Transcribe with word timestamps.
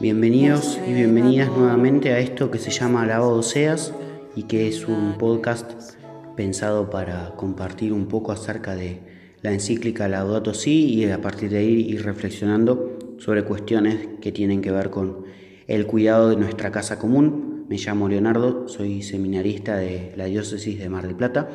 Bienvenidos 0.00 0.80
y 0.88 0.94
bienvenidas 0.94 1.50
nuevamente 1.50 2.12
a 2.14 2.20
esto 2.20 2.50
que 2.50 2.58
se 2.58 2.70
llama 2.70 3.04
Lavado 3.04 3.34
Oseas 3.34 3.92
y 4.34 4.44
que 4.44 4.66
es 4.66 4.88
un 4.88 5.18
podcast 5.18 5.98
pensado 6.36 6.88
para 6.88 7.34
compartir 7.36 7.92
un 7.92 8.06
poco 8.06 8.32
acerca 8.32 8.74
de 8.74 9.00
la 9.42 9.52
encíclica 9.52 10.08
Laudato 10.08 10.54
Si 10.54 10.94
y 10.94 11.10
a 11.10 11.20
partir 11.20 11.50
de 11.50 11.58
ahí 11.58 11.82
ir 11.82 12.02
reflexionando 12.02 12.98
sobre 13.18 13.44
cuestiones 13.44 14.08
que 14.22 14.32
tienen 14.32 14.62
que 14.62 14.70
ver 14.70 14.88
con 14.88 15.24
el 15.66 15.86
cuidado 15.86 16.30
de 16.30 16.36
nuestra 16.36 16.72
casa 16.72 16.98
común. 16.98 17.66
Me 17.68 17.76
llamo 17.76 18.08
Leonardo, 18.08 18.68
soy 18.68 19.02
seminarista 19.02 19.76
de 19.76 20.14
la 20.16 20.24
diócesis 20.24 20.78
de 20.78 20.88
Mar 20.88 21.06
del 21.06 21.16
Plata 21.16 21.50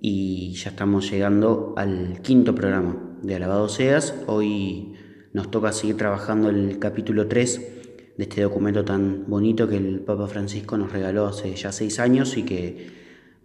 y 0.00 0.52
ya 0.52 0.70
estamos 0.70 1.10
llegando 1.10 1.74
al 1.76 2.20
quinto 2.22 2.54
programa 2.54 3.16
de 3.20 3.34
Alabado 3.34 3.68
Seas. 3.68 4.14
Hoy 4.28 4.94
nos 5.32 5.50
toca 5.50 5.72
seguir 5.72 5.96
trabajando 5.96 6.48
el 6.48 6.78
capítulo 6.78 7.28
3 7.28 7.78
de 8.16 8.24
este 8.24 8.42
documento 8.42 8.84
tan 8.84 9.24
bonito 9.28 9.68
que 9.68 9.76
el 9.76 10.00
Papa 10.00 10.26
Francisco 10.26 10.76
nos 10.76 10.92
regaló 10.92 11.26
hace 11.26 11.54
ya 11.54 11.70
seis 11.70 12.00
años 12.00 12.36
y 12.36 12.42
que 12.42 12.88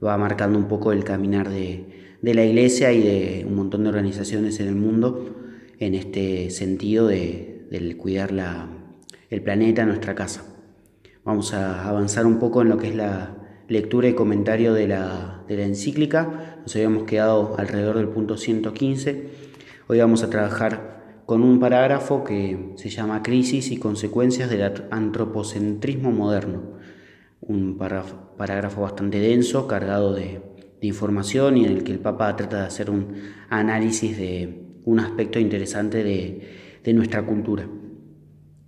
va 0.04 0.18
marcando 0.18 0.58
un 0.58 0.68
poco 0.68 0.92
el 0.92 1.04
caminar 1.04 1.50
de, 1.50 1.86
la 2.22 2.44
Iglesia 2.44 2.92
y 2.92 3.02
de 3.02 3.46
un 3.48 3.56
montón 3.56 3.84
de 3.84 3.90
organizaciones 3.90 4.60
en 4.60 4.68
el 4.68 4.76
mundo 4.76 5.36
en 5.80 5.94
este 5.94 6.50
sentido 6.50 7.08
de, 7.08 7.50
cuidar 7.98 8.32
la, 8.32 8.70
el 9.30 9.42
planeta, 9.42 9.86
nuestra 9.86 10.16
casa. 10.16 10.44
Vamos 11.26 11.54
a 11.54 11.88
avanzar 11.88 12.26
un 12.26 12.40
poco 12.40 12.62
en 12.62 12.70
lo 12.70 12.78
que 12.78 12.90
es 12.90 12.96
la 12.96 13.36
lectura 13.68 14.08
y 14.08 14.14
comentario 14.14 14.74
de 14.74 14.88
la, 14.88 15.44
de 15.48 15.58
la 15.58 15.64
encíclica. 15.64 16.58
Nos 16.62 16.76
habíamos 16.76 17.04
quedado 17.04 17.56
alrededor 17.58 17.98
del 17.98 18.08
punto 18.08 18.38
115. 18.38 19.30
Hoy 19.88 20.00
vamos 20.00 20.24
a 20.24 20.30
trabajar 20.30 21.03
con 21.34 21.42
un 21.42 21.60
parágrafo 21.60 22.24
que 22.24 22.74
se 22.76 22.90
llama 22.90 23.24
Crisis 23.24 23.72
y 23.72 23.78
consecuencias 23.78 24.52
del 24.52 24.72
antropocentrismo 24.92 26.12
moderno. 26.12 26.78
Un 27.42 27.76
parágrafo 27.76 28.82
bastante 28.82 29.18
denso, 29.18 29.68
cargado 29.68 30.14
de, 30.14 30.42
información 30.82 31.58
y 31.58 31.66
en 31.66 31.72
el 31.72 31.84
que 31.84 31.92
el 31.92 31.98
Papa 31.98 32.36
trata 32.36 32.58
de 32.58 32.68
hacer 32.68 32.92
un 32.92 33.16
análisis 33.50 34.16
de 34.16 34.78
un 34.86 35.00
aspecto 35.00 35.40
interesante 35.40 36.04
de, 36.04 36.94
nuestra 36.94 37.26
cultura. 37.26 37.68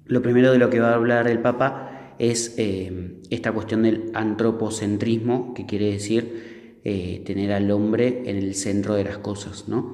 Lo 0.05 0.23
primero 0.23 0.51
de 0.51 0.57
lo 0.57 0.71
que 0.71 0.79
va 0.79 0.89
a 0.89 0.95
hablar 0.95 1.27
el 1.27 1.41
Papa 1.41 2.15
es 2.17 2.55
eh, 2.57 3.21
esta 3.29 3.51
cuestión 3.51 3.83
del 3.83 4.09
antropocentrismo, 4.15 5.53
que 5.53 5.67
quiere 5.67 5.91
decir 5.91 6.81
eh, 6.83 7.21
tener 7.27 7.51
al 7.51 7.69
hombre 7.69 8.23
en 8.25 8.37
el 8.37 8.55
centro 8.55 8.95
de 8.95 9.03
las 9.03 9.19
cosas, 9.19 9.67
¿no? 9.67 9.93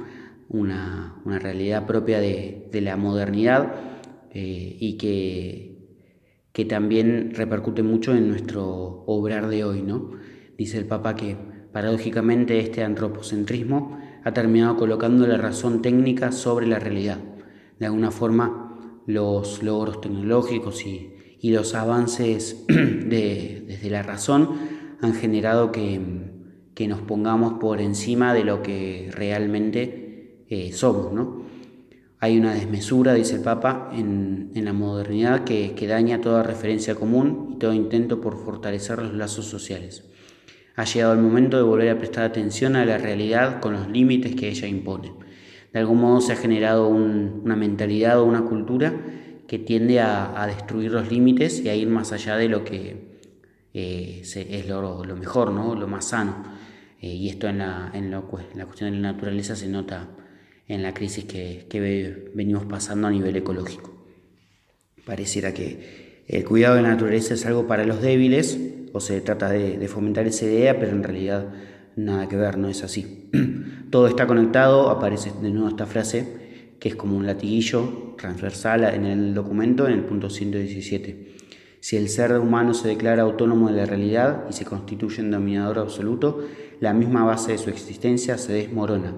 Una, 0.51 1.21
realidad 1.25 1.85
propia 1.85 2.19
de, 2.19 2.69
la 2.73 2.97
modernidad 2.97 3.73
eh, 4.31 4.77
y 4.79 4.97
que, 4.97 5.97
que, 6.51 6.65
también 6.65 7.33
repercute 7.33 7.83
mucho 7.83 8.13
en 8.13 8.29
nuestro 8.29 9.03
obrar 9.07 9.47
de 9.47 9.63
hoy. 9.63 9.81
¿no? 9.81 10.11
Dice 10.57 10.77
el 10.77 10.85
Papa 10.85 11.15
que 11.15 11.37
paradójicamente 11.71 12.59
este 12.59 12.83
antropocentrismo 12.83 13.97
ha 14.23 14.33
terminado 14.33 14.77
colocando 14.77 15.25
la 15.25 15.37
razón 15.37 15.81
técnica 15.81 16.31
sobre 16.31 16.67
la 16.67 16.79
realidad. 16.79 17.19
De 17.79 17.85
alguna 17.85 18.11
forma 18.11 19.01
los 19.07 19.63
logros 19.63 20.01
tecnológicos 20.01 20.85
y, 20.85 21.07
los 21.43 21.73
avances 21.73 22.65
desde 22.67 23.89
la 23.89 24.03
razón 24.03 24.49
han 25.01 25.15
generado 25.15 25.71
que, 25.71 25.99
que 26.75 26.87
nos 26.87 27.01
pongamos 27.01 27.53
por 27.53 27.81
encima 27.81 28.35
de 28.35 28.43
lo 28.43 28.61
que 28.61 29.09
realmente 29.11 30.10
eh, 30.51 30.73
somos. 30.73 31.13
¿no? 31.13 31.43
Hay 32.19 32.37
una 32.37 32.53
desmesura, 32.53 33.13
dice 33.13 33.37
el 33.37 33.41
Papa, 33.41 33.89
en, 33.93 34.51
la 34.53 34.73
modernidad 34.73 35.45
que, 35.45 35.73
daña 35.87 36.19
toda 36.19 36.43
referencia 36.43 36.93
común 36.93 37.51
y 37.53 37.55
todo 37.57 37.73
intento 37.73 38.19
por 38.19 38.37
fortalecer 38.37 38.99
los 38.99 39.13
lazos 39.13 39.45
sociales. 39.45 40.03
Ha 40.75 40.83
llegado 40.83 41.13
el 41.13 41.19
momento 41.19 41.55
de 41.55 41.63
volver 41.63 41.89
a 41.89 41.97
prestar 41.97 42.25
atención 42.25 42.75
a 42.75 42.85
la 42.85 42.97
realidad 42.97 43.61
con 43.61 43.73
los 43.73 43.87
límites 43.87 44.35
que 44.35 44.49
ella 44.49 44.67
impone. 44.67 45.13
De 45.71 45.79
algún 45.79 46.01
modo 46.01 46.19
se 46.19 46.33
ha 46.33 46.35
generado 46.35 46.89
una 46.89 47.55
mentalidad 47.55 48.19
o 48.19 48.25
una 48.25 48.43
cultura 48.43 48.93
que 49.47 49.57
tiende 49.57 50.01
a, 50.01 50.45
destruir 50.47 50.91
los 50.91 51.09
límites 51.09 51.61
y 51.61 51.69
a 51.69 51.75
ir 51.75 51.87
más 51.87 52.11
allá 52.11 52.35
de 52.35 52.49
lo 52.49 52.65
que 52.65 53.21
eh, 53.73 54.21
es 54.21 54.67
lo, 54.67 55.15
mejor, 55.15 55.51
¿no? 55.51 55.75
lo 55.75 55.87
más 55.87 56.09
sano. 56.09 56.43
Eh, 56.99 57.07
y 57.07 57.29
esto 57.29 57.47
en 57.47 57.59
la, 57.59 57.89
en, 57.93 58.11
la 58.11 58.21
cuestión 58.21 58.91
de 58.91 58.97
la 58.97 59.13
naturaleza 59.13 59.55
se 59.55 59.69
nota 59.69 60.09
en 60.67 60.83
la 60.83 60.93
crisis 60.93 61.25
que, 61.25 62.29
venimos 62.33 62.65
pasando 62.65 63.07
a 63.07 63.11
nivel 63.11 63.35
ecológico. 63.35 63.93
Pareciera 65.05 65.53
que 65.53 66.23
el 66.27 66.45
cuidado 66.45 66.75
de 66.75 66.81
la 66.81 66.89
naturaleza 66.89 67.33
es 67.33 67.45
algo 67.45 67.67
para 67.67 67.85
los 67.85 68.01
débiles, 68.01 68.57
o 68.93 68.99
se 68.99 69.19
trata 69.21 69.49
de, 69.49 69.87
fomentar 69.87 70.27
esa 70.27 70.45
idea, 70.45 70.79
pero 70.79 70.91
en 70.91 71.03
realidad 71.03 71.47
nada 71.95 72.27
que 72.29 72.37
ver, 72.37 72.57
no 72.57 72.69
es 72.69 72.83
así. 72.83 73.29
Todo 73.89 74.07
está 74.07 74.27
conectado, 74.27 74.89
aparece 74.89 75.31
de 75.41 75.49
nuevo 75.49 75.69
esta 75.69 75.85
frase, 75.85 76.41
que 76.79 76.89
es 76.89 76.95
como 76.95 77.17
un 77.17 77.27
latiguillo 77.27 78.15
transversal 78.17 78.83
en 78.85 79.05
el 79.05 79.33
documento, 79.33 79.87
en 79.87 79.93
el 79.93 80.03
punto 80.05 80.29
117. 80.29 81.35
Si 81.79 81.97
el 81.97 82.09
ser 82.09 82.37
humano 82.39 82.73
se 82.73 82.87
declara 82.87 83.23
autónomo 83.23 83.69
de 83.69 83.75
la 83.75 83.85
realidad 83.85 84.45
y 84.49 84.53
se 84.53 84.65
constituye 84.65 85.21
en 85.21 85.31
dominador 85.31 85.79
absoluto, 85.79 86.45
la 86.79 86.93
misma 86.93 87.23
base 87.23 87.51
de 87.53 87.57
su 87.57 87.69
existencia 87.69 88.37
se 88.37 88.53
desmorona 88.53 89.13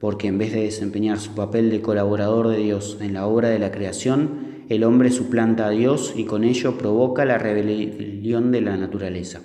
porque 0.00 0.28
en 0.28 0.38
vez 0.38 0.52
de 0.52 0.62
desempeñar 0.62 1.18
su 1.18 1.34
papel 1.34 1.70
de 1.70 1.80
colaborador 1.80 2.48
de 2.48 2.58
Dios 2.58 2.98
en 3.00 3.14
la 3.14 3.26
obra 3.26 3.48
de 3.48 3.58
la 3.58 3.72
creación, 3.72 4.64
el 4.68 4.84
hombre 4.84 5.10
suplanta 5.10 5.66
a 5.66 5.70
Dios 5.70 6.12
y 6.14 6.24
con 6.24 6.44
ello 6.44 6.76
provoca 6.76 7.24
la 7.24 7.38
rebelión 7.38 8.52
de 8.52 8.60
la 8.60 8.76
naturaleza. 8.76 9.40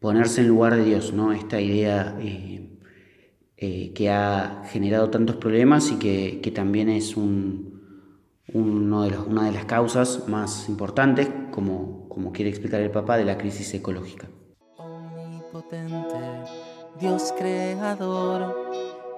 Ponerse 0.00 0.40
en 0.40 0.48
lugar 0.48 0.76
de 0.76 0.84
Dios, 0.84 1.12
¿no? 1.12 1.32
Esta 1.32 1.60
idea 1.60 2.16
eh, 2.20 2.68
eh, 3.56 3.92
que 3.94 4.10
ha 4.10 4.64
generado 4.70 5.10
tantos 5.10 5.36
problemas 5.36 5.92
y 5.92 5.96
que, 5.96 6.52
también 6.54 6.88
es 6.88 7.16
un, 7.16 7.82
uno 8.52 9.02
de 9.02 9.18
una 9.18 9.44
de 9.46 9.52
las 9.52 9.66
causas 9.66 10.28
más 10.28 10.68
importantes, 10.68 11.28
como, 11.50 12.08
como 12.08 12.32
quiere 12.32 12.50
explicar 12.50 12.80
el 12.80 12.90
Papa, 12.90 13.16
de 13.16 13.24
la 13.24 13.38
crisis 13.38 13.72
ecológica. 13.74 14.28
Omnipotente, 14.76 16.18
Dios 17.00 17.34
creador 17.38 18.54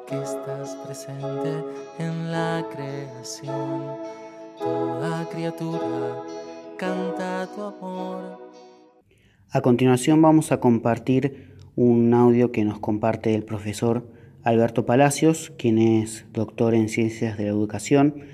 que 0.09 0.23
estás 0.23 0.75
presente 0.87 1.65
en 1.99 2.33
la 2.33 2.65
creación. 2.73 3.83
Toda 4.59 5.29
criatura 5.29 6.23
canta 6.79 7.47
tu 7.55 7.63
amor. 7.63 8.39
A 9.51 9.61
continuación 9.61 10.23
vamos 10.23 10.51
a 10.51 10.61
compartir 10.61 11.57
un 11.77 12.15
audio 12.15 12.53
que 12.53 12.65
nos 12.65 12.79
comparte 12.79 13.35
el 13.35 13.45
profesor 13.45 14.11
Alberto 14.43 14.87
Palacios, 14.87 15.53
quien 15.59 15.79
es 15.79 16.25
doctor 16.33 16.75
en 16.75 16.89
Ciencias 16.89 17.37
de 17.37 17.45
la 17.45 17.51
Educación, 17.51 18.25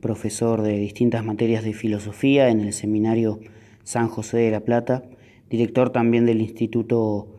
profesor 0.00 0.62
de 0.62 0.78
distintas 0.78 1.24
materias 1.24 1.62
de 1.62 1.74
filosofía 1.74 2.48
en 2.48 2.60
el 2.60 2.72
Seminario 2.72 3.38
San 3.84 4.08
José 4.08 4.38
de 4.38 4.50
la 4.50 4.60
Plata, 4.60 5.04
director 5.48 5.90
también 5.90 6.26
del 6.26 6.40
Instituto 6.40 7.36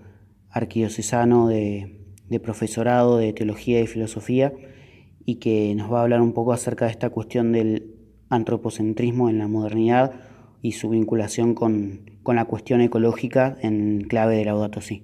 Arquidiocesano 0.50 1.48
de 1.50 2.01
de 2.32 2.40
profesorado 2.40 3.18
de 3.18 3.34
teología 3.34 3.82
y 3.82 3.88
filosofía 3.88 4.54
y 5.26 5.36
que 5.36 5.76
nos 5.76 5.92
va 5.92 6.00
a 6.00 6.04
hablar 6.04 6.22
un 6.22 6.32
poco 6.32 6.54
acerca 6.54 6.86
de 6.86 6.92
esta 6.92 7.10
cuestión 7.10 7.52
del 7.52 7.94
antropocentrismo 8.30 9.30
en 9.30 9.38
la 9.38 9.50
modernidad 9.50 10.14
y 10.62 10.72
su 10.72 10.90
vinculación 10.90 11.54
con, 11.54 12.10
la 12.26 12.46
cuestión 12.46 12.80
ecológica 12.80 13.58
en 13.62 14.06
clave 14.08 14.38
de 14.38 14.46
Laudato 14.46 14.80
Si. 14.80 15.04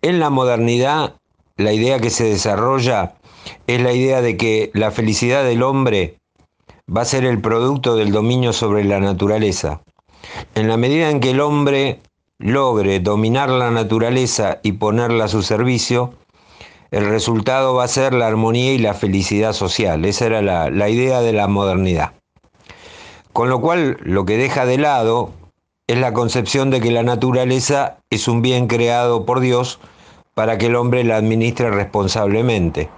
En 0.00 0.18
la 0.18 0.30
modernidad, 0.30 1.16
la 1.58 1.74
idea 1.74 1.98
que 2.00 2.08
se 2.08 2.24
desarrolla 2.24 3.16
es 3.66 3.82
la 3.82 3.92
idea 3.92 4.22
de 4.22 4.38
que 4.38 4.70
la 4.72 4.90
felicidad 4.90 5.44
del 5.44 5.62
hombre 5.62 6.16
va 6.88 7.02
a 7.02 7.04
ser 7.04 7.26
el 7.26 7.38
producto 7.42 7.96
del 7.96 8.12
dominio 8.12 8.54
sobre 8.54 8.82
la 8.84 8.98
naturaleza. 8.98 9.82
En 10.54 10.68
la 10.68 10.78
medida 10.78 11.10
en 11.10 11.20
que 11.20 11.32
el 11.32 11.40
hombre 11.40 12.00
logre 12.38 13.00
dominar 13.00 13.50
la 13.50 13.70
naturaleza 13.70 14.60
y 14.62 14.72
ponerla 14.72 15.24
a 15.24 15.28
su 15.28 15.42
servicio, 15.42 16.14
el 16.90 17.06
resultado 17.06 17.74
va 17.74 17.84
a 17.84 17.88
ser 17.88 18.14
la 18.14 18.28
armonía 18.28 18.72
y 18.72 18.78
la 18.78 18.94
felicidad 18.94 19.52
social. 19.52 20.04
Esa 20.04 20.26
era 20.26 20.42
la, 20.42 20.88
idea 20.88 21.20
de 21.20 21.32
la 21.32 21.48
modernidad. 21.48 22.12
Con 23.32 23.50
lo 23.50 23.60
cual, 23.60 23.98
lo 24.02 24.24
que 24.24 24.38
deja 24.38 24.64
de 24.64 24.78
lado 24.78 25.32
es 25.86 25.98
la 25.98 26.12
concepción 26.12 26.70
de 26.70 26.80
que 26.80 26.90
la 26.90 27.02
naturaleza 27.02 27.98
es 28.10 28.28
un 28.28 28.40
bien 28.40 28.68
creado 28.68 29.26
por 29.26 29.40
Dios 29.40 29.80
para 30.34 30.56
que 30.56 30.66
el 30.66 30.76
hombre 30.76 31.04
la 31.04 31.16
administre 31.16 31.70
responsablemente. 31.70 32.88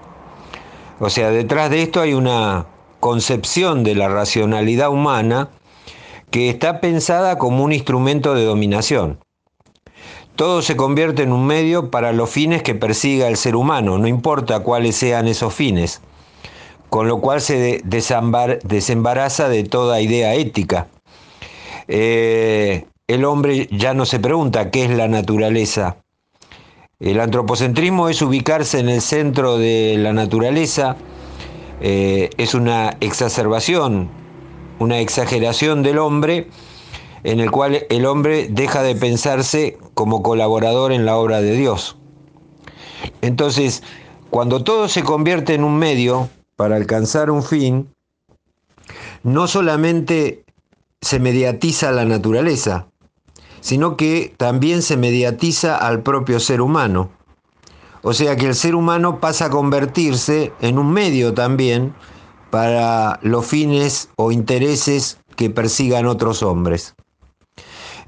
O 1.01 1.09
sea, 1.09 1.31
detrás 1.31 1.71
de 1.71 1.83
esto 1.83 2.01
hay 2.01 2.15
una 2.15 2.67
concepción 3.01 3.83
de 3.83 3.95
la 3.95 4.09
racionalidad 4.09 4.91
humana 4.91 5.49
que 6.31 6.49
está 6.49 6.81
pensada 6.81 7.39
como 7.39 7.65
un 7.65 7.73
instrumento 7.73 8.35
de 8.35 8.45
dominación. 8.45 9.19
Todo 10.41 10.63
se 10.63 10.75
convierte 10.75 11.23
en 11.23 11.33
un 11.33 11.47
medio 11.47 11.91
para 11.91 12.15
los 12.15 12.31
fines 12.31 12.63
que 12.63 12.75
persiga 12.75 13.29
el 13.29 13.37
ser 13.37 13.55
humano, 13.55 13.99
no 13.99 14.09
importa 14.09 14.61
cuáles 14.61 14.97
sean 14.97 15.29
esos 15.29 15.53
fines. 15.53 16.01
con 16.89 17.09
lo 17.09 17.21
cual 17.21 17.43
se 17.43 17.83
desembaraza 17.85 19.51
de 19.51 19.65
toda 19.65 20.01
idea 20.01 20.35
ética. 20.35 20.89
Eh, 21.89 22.87
el 23.07 23.27
hombre 23.27 23.69
ya 23.71 23.93
no 23.93 24.07
se 24.07 24.19
pregunta 24.19 24.71
qué 24.71 24.87
es 24.87 24.91
la 24.91 25.09
naturaleza. 25.09 25.99
El 26.99 27.21
antropocentrismo 27.21 28.09
es 28.09 28.23
ubicarse 28.23 28.81
en 28.81 28.89
el 28.89 29.03
centro 29.03 29.59
de 29.59 29.97
la 29.99 30.15
naturaleza, 30.15 30.97
eh, 31.83 32.31
es 32.39 32.55
una 32.55 32.97
exacerbación, 33.01 34.09
una 34.79 35.01
exageración 35.01 35.83
del 35.83 35.99
hombre 35.99 36.49
en 37.25 37.41
el 37.41 37.51
cual 37.51 37.87
el 37.91 38.07
hombre 38.07 38.49
deja 38.49 38.83
de 38.83 38.95
pensarse 38.95 39.77
como 40.01 40.23
colaborador 40.23 40.93
en 40.93 41.05
la 41.05 41.19
obra 41.19 41.43
de 41.43 41.53
Dios. 41.53 41.99
Entonces, 43.21 43.83
cuando 44.31 44.65
todo 44.65 44.89
se 44.89 45.03
convierte 45.03 45.53
en 45.53 45.63
un 45.63 45.77
medio 45.77 46.31
para 46.57 46.77
alcanzar 46.77 47.31
un 47.31 47.43
fin, 47.43 47.87
no 49.25 49.47
solamente 49.47 50.43
se 51.03 51.19
mediatiza 51.19 51.93
la 51.93 52.07
naturaleza, 52.07 52.87
sino 53.61 53.99
que 53.99 54.33
también 54.39 54.81
se 54.81 54.97
mediatiza 54.97 55.77
al 55.77 56.03
propio 56.03 56.41
ser 56.41 56.63
humano. 56.63 57.11
O 58.01 58.15
sea 58.15 58.37
que 58.37 58.47
el 58.47 58.55
ser 58.55 58.75
humano 58.75 59.21
pasa 59.21 59.45
a 59.45 59.51
convertirse 59.51 60.51
en 60.63 60.79
un 60.79 60.95
medio 60.95 61.35
también 61.35 61.95
para 62.49 63.21
los 63.21 63.45
fines 63.45 64.09
o 64.17 64.33
intereses 64.33 65.19
que 65.37 65.51
persigan 65.51 66.07
otros 66.07 66.43
hombres. 66.43 66.95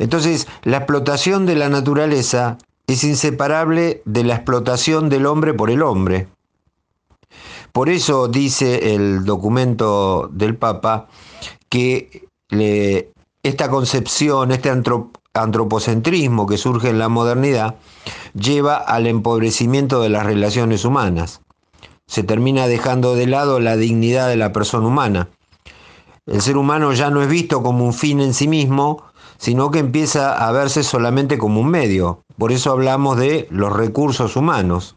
Entonces, 0.02 0.48
la 0.64 0.78
explotación 0.78 1.46
de 1.46 1.54
la 1.54 1.68
naturaleza 1.68 2.58
es 2.88 3.04
inseparable 3.04 4.02
de 4.04 4.24
la 4.24 4.34
explotación 4.34 5.08
del 5.08 5.26
hombre 5.26 5.54
por 5.54 5.70
el 5.70 5.80
hombre. 5.80 6.26
Por 7.70 7.88
eso 7.88 8.26
dice 8.26 8.96
el 8.96 9.24
documento 9.24 10.28
del 10.32 10.56
Papa 10.56 11.06
que 11.68 12.26
esta 13.44 13.70
concepción, 13.70 14.50
este 14.50 14.72
antropocentrismo 15.34 16.48
que 16.48 16.58
surge 16.58 16.90
en 16.90 16.98
la 16.98 17.08
modernidad, 17.08 17.76
lleva 18.34 18.78
al 18.78 19.06
empobrecimiento 19.06 20.02
de 20.02 20.08
las 20.08 20.26
relaciones 20.26 20.84
humanas. 20.84 21.42
Se 22.08 22.24
termina 22.24 22.66
dejando 22.66 23.14
de 23.14 23.28
lado 23.28 23.60
la 23.60 23.76
dignidad 23.76 24.28
de 24.28 24.36
la 24.36 24.52
persona 24.52 24.88
humana. 24.88 25.28
El 26.26 26.42
ser 26.42 26.56
humano 26.56 26.92
ya 26.92 27.10
no 27.10 27.22
es 27.22 27.28
visto 27.28 27.62
como 27.62 27.84
un 27.84 27.94
fin 27.94 28.20
en 28.20 28.34
sí 28.34 28.48
mismo, 28.48 29.04
sino 29.42 29.72
que 29.72 29.80
empieza 29.80 30.46
a 30.46 30.52
verse 30.52 30.84
solamente 30.84 31.36
como 31.36 31.60
un 31.60 31.68
medio. 31.68 32.22
Por 32.38 32.52
eso 32.52 32.70
hablamos 32.70 33.18
de 33.18 33.48
los 33.50 33.72
recursos 33.72 34.36
humanos. 34.36 34.94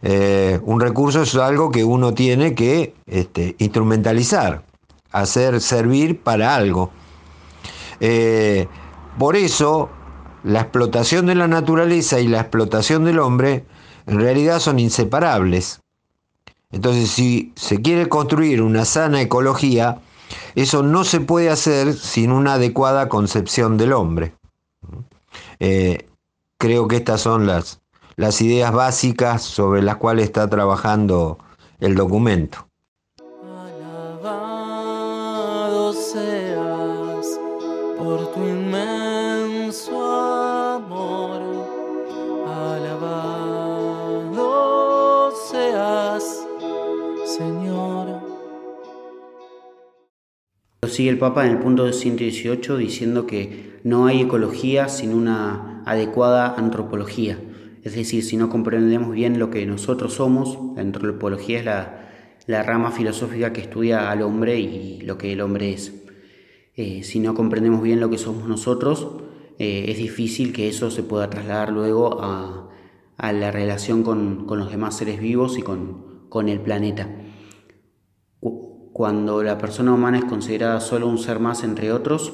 Eh, 0.00 0.58
un 0.62 0.80
recurso 0.80 1.20
es 1.20 1.34
algo 1.34 1.70
que 1.70 1.84
uno 1.84 2.14
tiene 2.14 2.54
que 2.54 2.94
este, 3.04 3.54
instrumentalizar, 3.58 4.62
hacer 5.12 5.60
servir 5.60 6.18
para 6.22 6.54
algo. 6.54 6.90
Eh, 8.00 8.68
por 9.18 9.36
eso, 9.36 9.90
la 10.42 10.62
explotación 10.62 11.26
de 11.26 11.34
la 11.34 11.46
naturaleza 11.46 12.18
y 12.20 12.28
la 12.28 12.40
explotación 12.40 13.04
del 13.04 13.18
hombre 13.18 13.66
en 14.06 14.18
realidad 14.18 14.60
son 14.60 14.78
inseparables. 14.78 15.82
Entonces, 16.72 17.10
si 17.10 17.52
se 17.54 17.82
quiere 17.82 18.08
construir 18.08 18.62
una 18.62 18.86
sana 18.86 19.20
ecología, 19.20 19.98
eso 20.54 20.82
no 20.82 21.04
se 21.04 21.20
puede 21.20 21.50
hacer 21.50 21.94
sin 21.94 22.32
una 22.32 22.54
adecuada 22.54 23.08
concepción 23.08 23.76
del 23.76 23.92
hombre. 23.92 24.34
Eh, 25.60 26.08
creo 26.58 26.88
que 26.88 26.96
estas 26.96 27.20
son 27.20 27.46
las, 27.46 27.80
las 28.16 28.40
ideas 28.40 28.72
básicas 28.72 29.42
sobre 29.42 29.82
las 29.82 29.96
cuales 29.96 30.24
está 30.24 30.48
trabajando 30.48 31.38
el 31.80 31.94
documento. 31.94 32.66
Alabado 34.24 35.12
seas 35.92 37.38
por 37.98 38.32
tu 38.32 38.40
Sigue 50.96 51.10
el 51.10 51.18
Papa 51.18 51.44
en 51.44 51.52
el 51.52 51.58
punto 51.58 51.92
118 51.92 52.78
diciendo 52.78 53.26
que 53.26 53.80
no 53.84 54.06
hay 54.06 54.22
ecología 54.22 54.88
sin 54.88 55.12
una 55.12 55.82
adecuada 55.84 56.54
antropología. 56.56 57.38
Es 57.82 57.94
decir, 57.94 58.24
si 58.24 58.38
no 58.38 58.48
comprendemos 58.48 59.12
bien 59.12 59.38
lo 59.38 59.50
que 59.50 59.66
nosotros 59.66 60.14
somos, 60.14 60.58
la 60.74 60.80
antropología 60.80 61.58
es 61.58 62.46
la, 62.46 62.62
rama 62.62 62.92
filosófica 62.92 63.52
que 63.52 63.60
estudia 63.60 64.10
al 64.10 64.22
hombre 64.22 64.58
y 64.58 65.02
lo 65.02 65.18
que 65.18 65.34
el 65.34 65.42
hombre 65.42 65.74
es. 65.74 65.92
Eh, 66.76 67.02
si 67.02 67.20
no 67.20 67.34
comprendemos 67.34 67.82
bien 67.82 68.00
lo 68.00 68.08
que 68.08 68.16
somos 68.16 68.48
nosotros, 68.48 69.06
eh, 69.58 69.84
es 69.88 69.98
difícil 69.98 70.54
que 70.54 70.66
eso 70.66 70.90
se 70.90 71.02
pueda 71.02 71.28
trasladar 71.28 71.72
luego 71.72 72.22
a, 72.22 72.70
la 73.18 73.50
relación 73.50 74.02
con, 74.02 74.46
los 74.48 74.70
demás 74.70 74.96
seres 74.96 75.20
vivos 75.20 75.58
y 75.58 75.62
con, 75.62 76.24
con 76.30 76.48
el 76.48 76.60
planeta. 76.60 77.06
Cuando 78.96 79.42
la 79.42 79.58
persona 79.58 79.92
humana 79.92 80.16
es 80.16 80.24
considerada 80.24 80.80
solo 80.80 81.06
un 81.06 81.18
ser 81.18 81.38
más 81.38 81.64
entre 81.64 81.92
otros, 81.92 82.32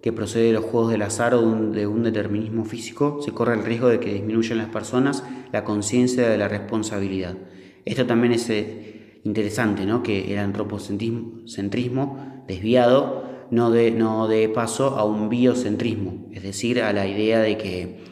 que 0.00 0.12
procede 0.12 0.44
de 0.44 0.52
los 0.52 0.64
juegos 0.64 0.92
del 0.92 1.02
azar 1.02 1.34
o 1.34 1.42
de 1.42 1.88
un 1.88 2.04
determinismo 2.04 2.64
físico, 2.64 3.18
se 3.20 3.32
corre 3.32 3.54
el 3.54 3.64
riesgo 3.64 3.88
de 3.88 3.98
que 3.98 4.14
disminuyan 4.14 4.58
las 4.58 4.68
personas 4.68 5.24
la 5.50 5.64
conciencia 5.64 6.28
de 6.28 6.38
la 6.38 6.46
responsabilidad. 6.46 7.36
Esto 7.84 8.06
también 8.06 8.32
es 8.32 8.48
eh, 8.48 9.22
interesante, 9.24 9.86
¿no? 9.86 10.04
que 10.04 10.32
el 10.32 10.38
antropocentrismo 10.38 12.44
desviado 12.46 13.24
no 13.50 13.72
dé 13.72 13.90
no 13.90 14.28
de 14.28 14.48
paso 14.48 14.96
a 14.96 15.04
un 15.04 15.28
biocentrismo, 15.28 16.28
es 16.30 16.44
decir, 16.44 16.80
a 16.80 16.92
la 16.92 17.08
idea 17.08 17.40
de 17.40 17.58
que 17.58 18.04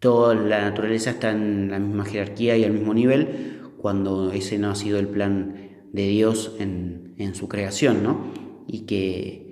toda 0.00 0.34
la 0.34 0.60
naturaleza 0.60 1.08
está 1.08 1.30
en 1.30 1.70
la 1.70 1.78
misma 1.78 2.04
jerarquía 2.04 2.58
y 2.58 2.64
al 2.64 2.72
mismo 2.72 2.92
nivel, 2.92 3.62
cuando 3.78 4.32
ese 4.32 4.58
no 4.58 4.70
ha 4.70 4.74
sido 4.74 4.98
el 4.98 5.08
plan 5.08 5.61
de 5.92 6.08
Dios 6.08 6.56
en, 6.58 7.14
en 7.18 7.34
su 7.34 7.48
creación, 7.48 8.02
¿no? 8.02 8.32
y 8.66 8.80
que 8.80 9.42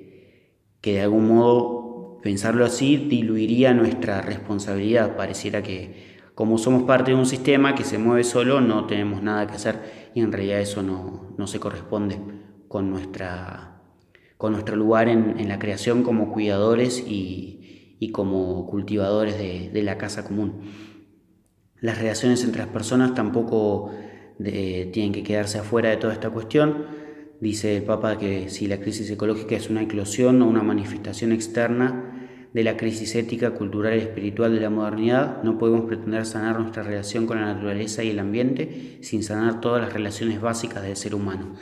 que 0.80 0.94
de 0.94 1.02
algún 1.02 1.28
modo 1.28 2.18
pensarlo 2.22 2.64
así 2.64 2.96
diluiría 2.96 3.74
nuestra 3.74 4.22
responsabilidad. 4.22 5.16
Pareciera 5.16 5.62
que 5.62 6.18
como 6.34 6.58
somos 6.58 6.84
parte 6.84 7.10
de 7.10 7.16
un 7.16 7.26
sistema 7.26 7.74
que 7.74 7.84
se 7.84 7.98
mueve 7.98 8.24
solo, 8.24 8.60
no 8.60 8.86
tenemos 8.86 9.22
nada 9.22 9.46
que 9.46 9.54
hacer 9.54 10.10
y 10.14 10.20
en 10.20 10.32
realidad 10.32 10.60
eso 10.60 10.82
no, 10.82 11.46
se 11.46 11.60
corresponde 11.60 12.18
con, 12.68 12.90
nuestra, 12.90 13.82
con 14.38 14.52
nuestro 14.52 14.76
lugar 14.76 15.08
en, 15.08 15.48
la 15.48 15.58
creación 15.58 16.02
como 16.02 16.32
cuidadores 16.32 17.02
y, 17.06 18.10
como 18.12 18.66
cultivadores 18.66 19.38
de, 19.38 19.82
la 19.82 19.98
casa 19.98 20.24
común. 20.24 20.62
Las 21.80 21.98
relaciones 21.98 22.42
entre 22.44 22.62
las 22.62 22.70
personas 22.70 23.14
tampoco 23.14 23.90
tienen 24.44 25.12
que 25.12 25.22
quedarse 25.22 25.58
afuera 25.58 25.90
de 25.90 25.96
toda 25.96 26.12
esta 26.12 26.30
cuestión. 26.30 26.84
Dice 27.40 27.78
el 27.78 27.82
Papa 27.84 28.18
que 28.18 28.50
si 28.50 28.66
la 28.66 28.80
crisis 28.80 29.10
ecológica 29.10 29.56
es 29.56 29.70
una 29.70 29.82
eclosión 29.82 30.42
o 30.42 30.46
una 30.46 30.62
manifestación 30.62 31.32
externa 31.32 32.20
de 32.52 32.64
la 32.64 32.76
crisis 32.76 33.14
ética, 33.14 33.52
cultural 33.52 33.96
y 33.96 34.00
espiritual 34.00 34.52
de 34.52 34.60
la 34.60 34.70
modernidad, 34.70 35.42
no 35.42 35.56
podemos 35.56 35.84
pretender 35.84 36.26
sanar 36.26 36.58
nuestra 36.58 36.82
relación 36.82 37.26
con 37.26 37.40
la 37.40 37.54
naturaleza 37.54 38.02
y 38.02 38.10
el 38.10 38.18
ambiente 38.18 38.98
sin 39.02 39.22
sanar 39.22 39.60
todas 39.60 39.80
las 39.80 39.92
relaciones 39.92 40.40
básicas 40.40 40.82
del 40.82 40.96
ser 40.96 41.14
humano. 41.14 41.54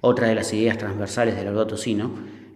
Otra 0.00 0.28
de 0.28 0.34
las 0.34 0.52
ideas 0.52 0.78
transversales 0.78 1.36
del 1.36 1.44
Laudato 1.46 1.76
Si, 1.76 1.96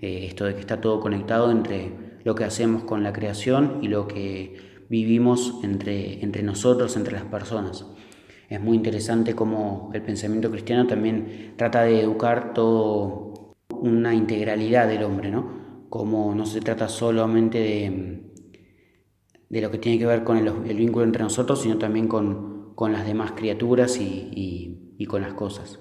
eh, 0.02 0.26
esto 0.26 0.44
de 0.44 0.54
que 0.54 0.60
está 0.60 0.80
todo 0.80 1.00
conectado 1.00 1.50
entre 1.50 1.92
lo 2.24 2.34
que 2.34 2.44
hacemos 2.44 2.82
con 2.84 3.04
la 3.04 3.12
creación 3.12 3.78
y 3.82 3.88
lo 3.88 4.08
que 4.08 4.56
vivimos 4.88 5.60
entre, 5.62 6.22
entre 6.24 6.42
nosotros, 6.42 6.96
entre 6.96 7.14
las 7.14 7.24
personas 7.24 7.86
es 8.48 8.60
muy 8.60 8.76
interesante 8.76 9.34
cómo 9.34 9.90
el 9.92 10.02
pensamiento 10.02 10.50
cristiano 10.50 10.86
también 10.86 11.54
trata 11.56 11.82
de 11.82 12.00
educar 12.00 12.54
todo 12.54 13.54
una 13.68 14.14
integralidad 14.14 14.88
del 14.88 15.02
hombre, 15.02 15.30
¿no? 15.30 15.86
Como 15.88 16.34
no 16.34 16.46
se 16.46 16.60
trata 16.60 16.88
solamente 16.88 17.58
de, 17.58 18.26
de 19.48 19.60
lo 19.60 19.70
que 19.70 19.78
tiene 19.78 19.98
que 19.98 20.06
ver 20.06 20.24
con 20.24 20.36
el, 20.36 20.76
vínculo 20.76 21.04
entre 21.04 21.22
nosotros, 21.22 21.62
sino 21.62 21.78
también 21.78 22.08
con, 22.08 22.74
las 22.90 23.06
demás 23.06 23.32
criaturas 23.32 23.98
y, 24.00 25.06
con 25.08 25.22
las 25.22 25.34
cosas. 25.34 25.78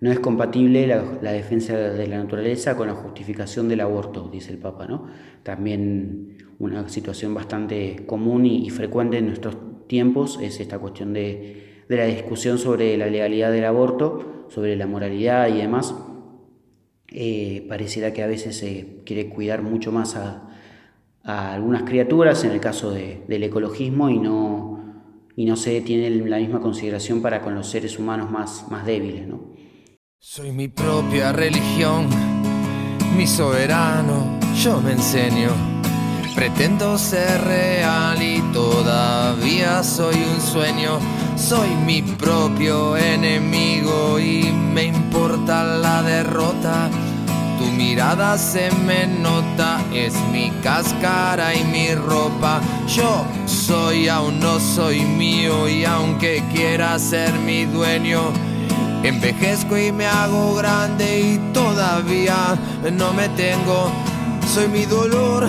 No 0.00 0.10
es 0.10 0.18
compatible 0.18 0.86
la, 0.86 1.32
defensa 1.32 1.76
de 1.76 2.06
la 2.08 2.18
naturaleza 2.18 2.76
con 2.76 2.88
la 2.88 2.94
justificación 2.94 3.68
del 3.68 3.80
aborto, 3.80 4.28
dice 4.32 4.50
el 4.50 4.58
Papa, 4.58 4.86
¿no? 4.86 5.06
También 5.42 6.38
una 6.58 6.88
situación 6.88 7.34
bastante 7.34 8.04
común 8.06 8.46
y 8.46 8.68
frecuente 8.70 9.18
en 9.18 9.26
nuestros 9.26 9.56
tiempos 9.86 10.38
es 10.40 10.60
esta 10.60 10.78
cuestión 10.78 11.12
de 11.12 11.71
de 11.92 11.98
la 11.98 12.06
discusión 12.06 12.58
sobre 12.58 12.96
la 12.96 13.06
legalidad 13.06 13.52
del 13.52 13.66
aborto, 13.66 14.46
sobre 14.48 14.76
la 14.76 14.86
moralidad 14.86 15.48
y 15.48 15.58
demás, 15.58 15.94
eh, 17.08 17.66
pareciera 17.68 18.14
que 18.14 18.22
a 18.22 18.26
veces 18.26 18.56
se 18.56 19.02
quiere 19.04 19.28
cuidar 19.28 19.62
mucho 19.62 19.92
más 19.92 20.16
a, 20.16 20.48
algunas 21.24 21.84
criaturas, 21.84 22.42
en 22.42 22.50
el 22.50 22.60
caso 22.60 22.90
del 22.90 23.42
ecologismo, 23.44 24.10
y 24.10 24.18
no, 24.18 25.04
y 25.36 25.44
no 25.44 25.54
se 25.54 25.80
tiene 25.82 26.10
la 26.10 26.38
misma 26.38 26.60
consideración 26.60 27.22
para 27.22 27.42
con 27.42 27.54
los 27.54 27.68
seres 27.68 27.98
humanos 27.98 28.28
más, 28.30 28.66
más 28.70 28.84
débiles. 28.84 29.28
Soy 30.18 30.50
mi 30.50 30.66
propia 30.66 31.32
religión, 31.32 32.08
mi 33.16 33.26
soberano, 33.28 34.40
yo 34.56 34.80
me 34.80 34.92
enseño. 34.92 35.71
Pretendo 36.34 36.96
ser 36.96 37.44
real 37.44 38.22
y 38.22 38.40
todavía 38.52 39.82
soy 39.82 40.16
un 40.16 40.40
sueño. 40.40 40.98
Soy 41.36 41.68
mi 41.86 42.00
propio 42.02 42.96
enemigo 42.96 44.18
y 44.18 44.50
me 44.50 44.84
importa 44.84 45.62
la 45.62 46.02
derrota. 46.02 46.88
Tu 47.58 47.66
mirada 47.66 48.38
se 48.38 48.70
me 48.86 49.06
nota, 49.06 49.80
es 49.92 50.14
mi 50.32 50.50
cáscara 50.62 51.54
y 51.54 51.64
mi 51.64 51.94
ropa. 51.94 52.60
Yo 52.88 53.24
soy, 53.46 54.08
aún 54.08 54.40
no 54.40 54.58
soy 54.58 55.02
mío 55.02 55.68
y 55.68 55.84
aunque 55.84 56.42
quiera 56.52 56.98
ser 56.98 57.32
mi 57.34 57.66
dueño, 57.66 58.32
envejezco 59.02 59.76
y 59.76 59.92
me 59.92 60.06
hago 60.06 60.54
grande 60.54 61.20
y 61.20 61.52
todavía 61.52 62.58
no 62.90 63.12
me 63.12 63.28
tengo. 63.30 63.92
Soy 64.52 64.68
mi 64.68 64.84
dolor, 64.84 65.48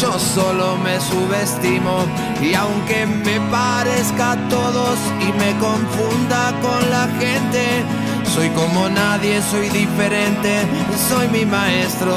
yo 0.00 0.18
solo 0.18 0.76
me 0.76 1.00
subestimo. 1.00 2.04
Y 2.42 2.54
aunque 2.54 3.06
me 3.06 3.40
parezca 3.50 4.32
a 4.32 4.48
todos 4.48 4.98
y 5.20 5.32
me 5.38 5.56
confunda 5.58 6.52
con 6.60 6.90
la 6.90 7.08
gente, 7.18 7.84
soy 8.24 8.48
como 8.50 8.88
nadie, 8.88 9.40
soy 9.42 9.68
diferente, 9.70 10.60
soy 11.08 11.28
mi 11.28 11.44
maestro, 11.44 12.12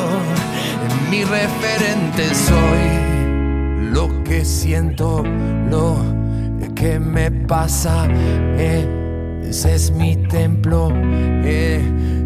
mi 1.09 1.24
referente, 1.24 2.36
soy 2.36 3.91
lo 3.91 4.24
que 4.24 4.43
siento, 4.43 5.24
lo 5.69 5.98
que 6.75 7.00
me 7.00 7.31
pasa. 7.31 8.07
Ese 8.57 9.75
es 9.75 9.91
mi 9.91 10.15
templo, 10.27 10.91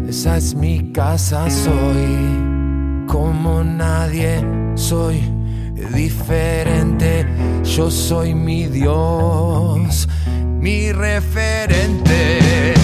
esa 0.08 0.36
es 0.36 0.54
mi 0.54 0.92
casa, 0.92 1.48
soy 1.48 3.06
como 3.06 3.62
nadie, 3.62 4.44
soy 4.74 5.33
diferente, 5.74 7.26
yo 7.64 7.90
soy 7.90 8.34
mi 8.34 8.66
Dios, 8.66 10.08
mi 10.58 10.92
referente. 10.92 12.74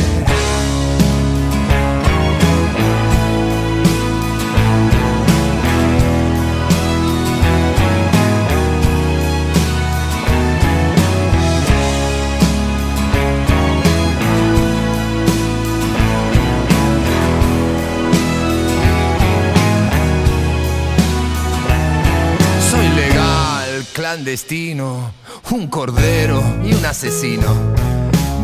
Clandestino, 24.20 25.14
un 25.50 25.66
cordero 25.68 26.42
y 26.62 26.74
un 26.74 26.84
asesino. 26.84 27.54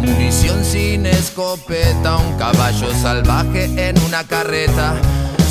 Munición 0.00 0.64
sin 0.64 1.04
escopeta, 1.04 2.16
un 2.16 2.38
caballo 2.38 2.90
salvaje 2.94 3.64
en 3.76 3.98
una 4.04 4.24
carreta. 4.24 4.94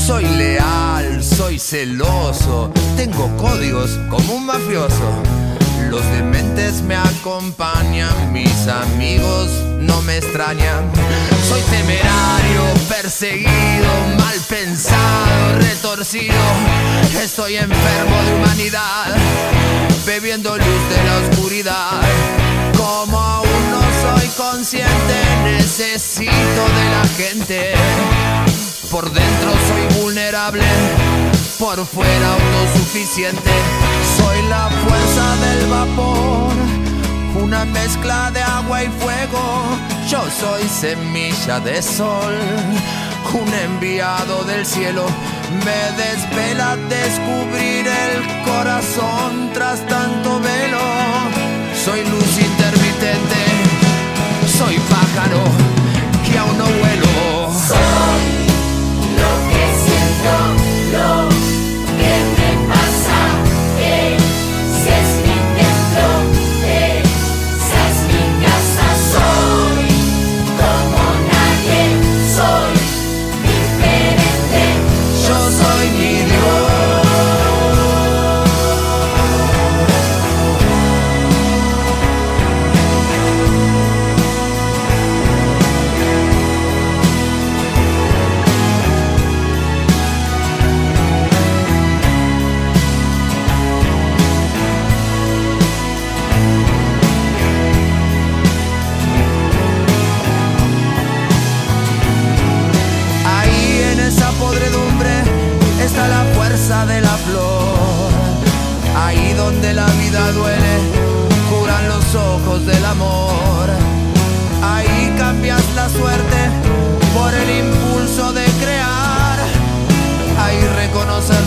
Soy 0.07 0.25
leal, 0.25 1.23
soy 1.23 1.59
celoso, 1.59 2.71
tengo 2.97 3.29
códigos 3.37 3.99
como 4.09 4.33
un 4.33 4.47
mafioso. 4.47 5.44
Los 5.95 6.11
dementes 6.11 6.81
me 6.81 6.97
acompañan, 6.97 8.33
mis 8.33 8.67
amigos 8.67 9.49
no 9.79 10.01
me 10.01 10.17
extrañan. 10.17 10.91
Soy 11.47 11.61
temerario, 11.71 12.63
perseguido, 12.89 13.87
mal 14.17 14.37
pensado, 14.49 15.57
retorcido. 15.57 16.35
Estoy 17.23 17.55
enfermo 17.55 18.23
de 18.23 18.33
humanidad, 18.33 19.15
bebiendo 20.05 20.57
luz 20.57 20.89
de 20.89 21.03
la 21.05 21.29
oscuridad. 21.29 22.01
Como 22.75 23.17
aún 23.17 23.71
no 23.71 23.79
soy 24.01 24.27
consciente, 24.35 25.15
necesito 25.45 26.33
de 26.33 26.89
la 26.91 27.07
gente. 27.15 27.73
Por 28.91 29.09
dentro 29.13 29.53
soy 29.69 30.01
vulnerable, 30.01 30.65
por 31.59 31.85
fuera 31.85 32.33
autosuficiente. 32.33 33.51
Soy 34.17 34.41
la 34.49 34.69
fuerza 34.69 35.35
del 35.45 35.69
vapor, 35.69 36.53
una 37.43 37.65
mezcla 37.65 38.31
de 38.31 38.41
agua 38.41 38.83
y 38.83 38.87
fuego. 38.87 39.39
Yo 40.09 40.21
soy 40.39 40.67
semilla 40.67 41.59
de 41.59 41.81
sol, 41.81 42.35
un 43.33 43.53
enviado 43.53 44.43
del 44.43 44.65
cielo. 44.65 45.05
Me 45.63 46.03
desvela 46.03 46.75
descubrir 46.75 47.87
el 47.87 48.43
corazón 48.43 49.51
tras 49.53 49.85
tanto 49.87 50.39
velo. 50.39 50.85
Soy 51.83 52.01
luz 52.05 52.39
intermitente, 52.39 53.41
soy 54.57 54.77
pájaro 54.89 55.43
que 56.25 56.37
aún 56.37 56.57
no 56.57 56.65
vuelo. 56.65 57.14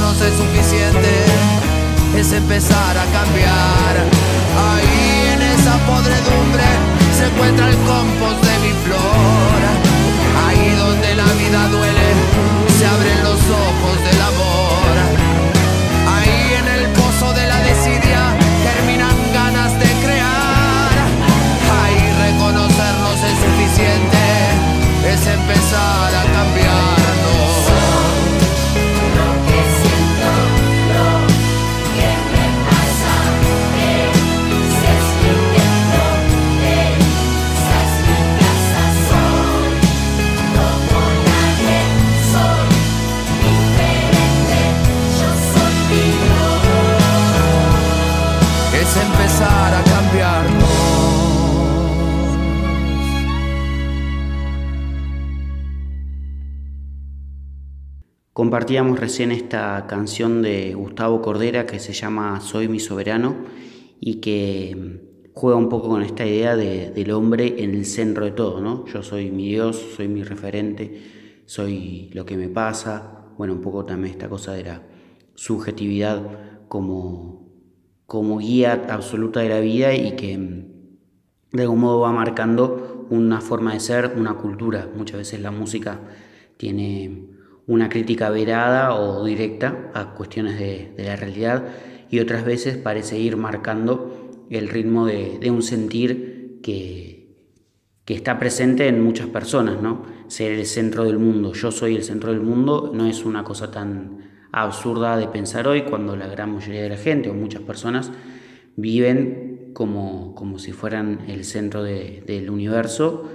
Reconocernos 0.09 0.21
es 0.23 0.35
suficiente, 0.37 1.09
es 2.17 2.33
empezar 2.33 2.97
a 2.97 3.05
cambiar. 3.05 3.97
Ahí 4.57 5.33
en 5.35 5.43
esa 5.43 5.77
podredumbre 5.87 6.65
se 7.17 7.27
encuentra 7.27 7.69
el 7.69 7.77
compost 7.77 8.28
Compartíamos 58.39 59.01
recién 59.01 59.33
esta 59.33 59.89
canción 59.89 60.43
de 60.43 60.73
Gustavo 60.73 61.21
Cordera 61.23 61.67
que 61.67 61.81
se 61.81 61.93
llama 61.93 62.41
Soy 62.41 62.69
mi 62.69 62.79
soberano 62.79 63.35
y 63.99 64.21
que 64.21 65.27
juega 65.35 65.59
un 65.59 65.69
poco 65.69 65.89
con 65.89 66.03
esta 66.03 66.25
idea 66.25 66.55
de, 66.55 66.93
del 66.93 67.11
hombre 67.11 67.65
en 67.65 67.75
el 67.75 67.85
centro 67.85 68.25
de 68.25 68.31
todo, 68.31 68.61
¿no? 68.61 68.87
Yo 68.87 69.03
soy 69.03 69.33
mi 69.33 69.49
Dios, 69.49 69.85
soy 69.97 70.07
mi 70.07 70.23
referente, 70.23 71.43
soy 71.47 72.11
lo 72.13 72.25
que 72.25 72.37
me 72.37 72.49
pasa, 72.49 73.25
bueno, 73.37 73.55
un 73.55 73.61
poco 73.61 73.85
también 73.85 74.13
esta 74.13 74.29
cosa 74.29 74.53
de 74.53 74.63
la 74.63 74.83
subjetividad 75.35 76.23
como, 76.69 77.51
como 78.07 78.39
guía 78.39 78.87
absoluta 78.89 79.41
de 79.41 79.49
la 79.49 79.59
vida 79.59 79.95
y 79.95 80.15
que 80.15 80.39
de 81.51 81.63
algún 81.63 81.81
modo 81.81 82.03
va 82.03 82.13
marcando 82.13 83.05
una 83.11 83.41
forma 83.41 83.75
de 83.75 83.81
ser, 83.81 84.15
una 84.17 84.35
cultura. 84.35 84.89
Muchas 84.95 85.17
veces 85.17 85.41
la 85.41 85.51
música 85.51 86.03
tiene 86.57 87.28
una 87.69 87.91
crítica 87.91 88.31
verada 88.31 88.95
o 88.95 89.25
directa 89.25 89.91
a 89.95 90.15
cuestiones 90.15 90.59
de, 90.59 90.93
la 90.97 91.17
realidad 91.17 91.69
y 92.11 92.19
otras 92.19 92.45
veces 92.45 92.79
parece 92.79 93.19
ir 93.19 93.37
marcando 93.37 94.47
el 94.51 94.69
ritmo 94.69 95.07
de, 95.07 95.39
un 95.51 95.63
sentir 95.63 96.61
que, 96.63 97.37
que, 98.07 98.15
está 98.15 98.39
presente 98.39 98.89
en 98.89 99.05
muchas 99.05 99.27
personas, 99.27 99.83
¿no? 99.83 100.07
Ser 100.29 100.53
el 100.53 100.65
centro 100.65 101.05
del 101.05 101.19
mundo, 101.19 101.53
yo 101.53 101.71
soy 101.71 101.95
el 101.95 102.03
centro 102.03 102.33
del 102.33 102.41
mundo, 102.41 102.91
no 102.95 103.07
es 103.07 103.27
una 103.27 103.45
cosa 103.45 103.71
tan 103.71 104.31
absurda 104.51 105.19
de 105.19 105.29
pensar 105.29 105.69
hoy 105.69 105.83
cuando 105.83 106.17
la 106.17 106.27
gran 106.27 106.55
mayoría 106.55 106.83
de 106.83 106.89
la 106.89 106.97
gente 106.97 107.29
o 107.29 107.35
muchas 107.35 107.61
personas 107.61 108.11
viven 108.77 109.73
como, 109.75 110.35
como 110.35 110.59
si 110.59 110.73
fueran 110.73 111.27
el 111.29 111.45
centro 111.45 111.83
de, 111.83 112.25
del 112.27 112.49
universo 112.49 113.29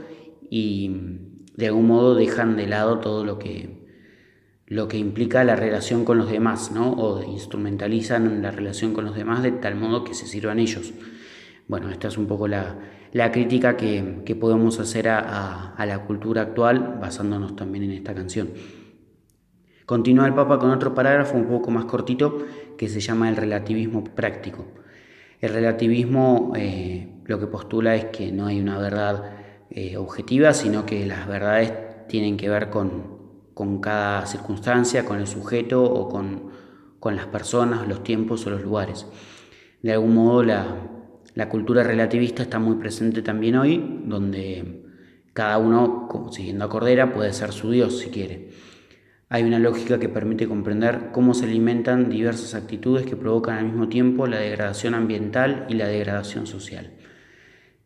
y 0.49 1.19
de 1.55 1.67
algún 1.67 1.85
modo 1.85 2.15
dejan 2.15 2.57
de 2.57 2.65
lado 2.65 2.99
todo 2.99 3.23
lo 3.23 3.37
que 3.37 3.82
lo 4.73 4.87
que 4.87 4.97
implica 4.97 5.43
la 5.43 5.55
relación 5.55 6.03
con 6.03 6.17
los 6.17 6.31
demás, 6.31 6.71
¿no? 6.71 6.93
O 6.93 7.21
instrumentalizan 7.23 8.41
la 8.41 8.49
relación 8.49 8.91
con 8.91 9.05
los 9.05 9.15
demás 9.15 9.43
de 9.43 9.51
tal 9.51 9.75
modo 9.75 10.03
que 10.03 10.15
se 10.15 10.25
sirvan 10.25 10.57
ellos. 10.57 10.93
Bueno, 11.67 11.91
esta 11.91 12.07
es 12.07 12.17
un 12.17 12.25
poco 12.25 12.47
la, 12.47 12.79
la 13.11 13.31
crítica 13.31 13.77
que, 13.77 14.23
que, 14.25 14.35
podemos 14.35 14.79
hacer 14.79 15.09
a, 15.09 15.75
a, 15.75 15.85
la 15.85 15.99
cultura 15.99 16.41
actual 16.41 16.97
basándonos 16.99 17.55
también 17.55 17.83
en 17.83 17.91
esta 17.91 18.15
canción. 18.15 18.49
Continúa 19.85 20.25
el 20.25 20.33
Papa 20.33 20.57
con 20.57 20.71
otro 20.71 20.95
parágrafo 20.95 21.37
un 21.37 21.45
poco 21.45 21.69
más 21.69 21.85
cortito 21.85 22.39
que 22.75 22.89
se 22.89 22.99
llama 22.99 23.29
el 23.29 23.35
relativismo 23.35 24.03
práctico. 24.03 24.65
El 25.39 25.53
relativismo 25.53 26.53
eh, 26.55 27.09
lo 27.25 27.39
que 27.39 27.45
postula 27.45 27.95
es 27.95 28.05
que 28.05 28.31
no 28.31 28.47
hay 28.47 28.59
una 28.59 28.79
verdad 28.79 29.35
eh, 29.69 29.97
objetiva, 29.97 30.51
sino 30.53 30.83
que 30.83 31.05
las 31.05 31.27
verdades 31.27 31.73
tienen 32.07 32.37
que 32.37 32.49
ver 32.49 32.71
con, 32.71 33.12
con 33.53 33.79
cada 33.79 34.25
circunstancia, 34.25 35.05
con 35.05 35.19
el 35.19 35.27
sujeto 35.27 35.83
o 35.83 36.09
con, 36.09 36.51
con, 36.99 37.15
las 37.15 37.27
personas, 37.27 37.87
los 37.87 38.03
tiempos 38.03 38.45
o 38.45 38.49
los 38.49 38.63
lugares. 38.63 39.05
De 39.81 39.93
algún 39.93 40.15
modo 40.15 40.43
la, 40.43 40.77
la, 41.35 41.49
cultura 41.49 41.83
relativista 41.83 42.43
está 42.43 42.59
muy 42.59 42.75
presente 42.75 43.21
también 43.21 43.55
hoy, 43.55 44.01
donde 44.05 44.83
cada 45.33 45.57
uno, 45.57 46.07
siguiendo 46.31 46.65
a 46.65 46.69
Cordera, 46.69 47.13
puede 47.13 47.33
ser 47.33 47.51
su 47.51 47.71
Dios 47.71 47.99
si 47.99 48.09
quiere. 48.09 48.49
Hay 49.29 49.43
una 49.43 49.57
lógica 49.57 49.99
que 49.99 50.09
permite 50.09 50.47
comprender 50.47 51.09
cómo 51.11 51.33
se 51.33 51.45
alimentan 51.45 52.09
diversas 52.09 52.53
actitudes 52.53 53.05
que 53.05 53.15
provocan 53.15 53.57
al 53.57 53.65
mismo 53.65 53.89
tiempo 53.89 54.27
la 54.27 54.37
degradación 54.37 54.93
ambiental 54.93 55.65
y 55.69 55.73
la 55.73 55.87
degradación 55.87 56.45
social. 56.45 56.91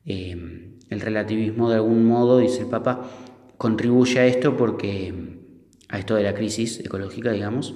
Eh, 0.06 0.76
el 0.90 1.02
relativismo 1.02 1.70
de 1.70 1.76
algún 1.76 2.06
modo, 2.06 2.40
dice 2.40 2.62
el 2.62 2.70
Papa, 2.70 3.10
contribuye 3.58 4.20
a 4.20 4.26
esto 4.26 4.56
porque 4.56 5.38
a 5.90 6.00
esto 6.00 6.16
de 6.16 6.24
la 6.24 6.34
crisis 6.34 6.80
ecológica, 6.80 7.32
digamos, 7.32 7.76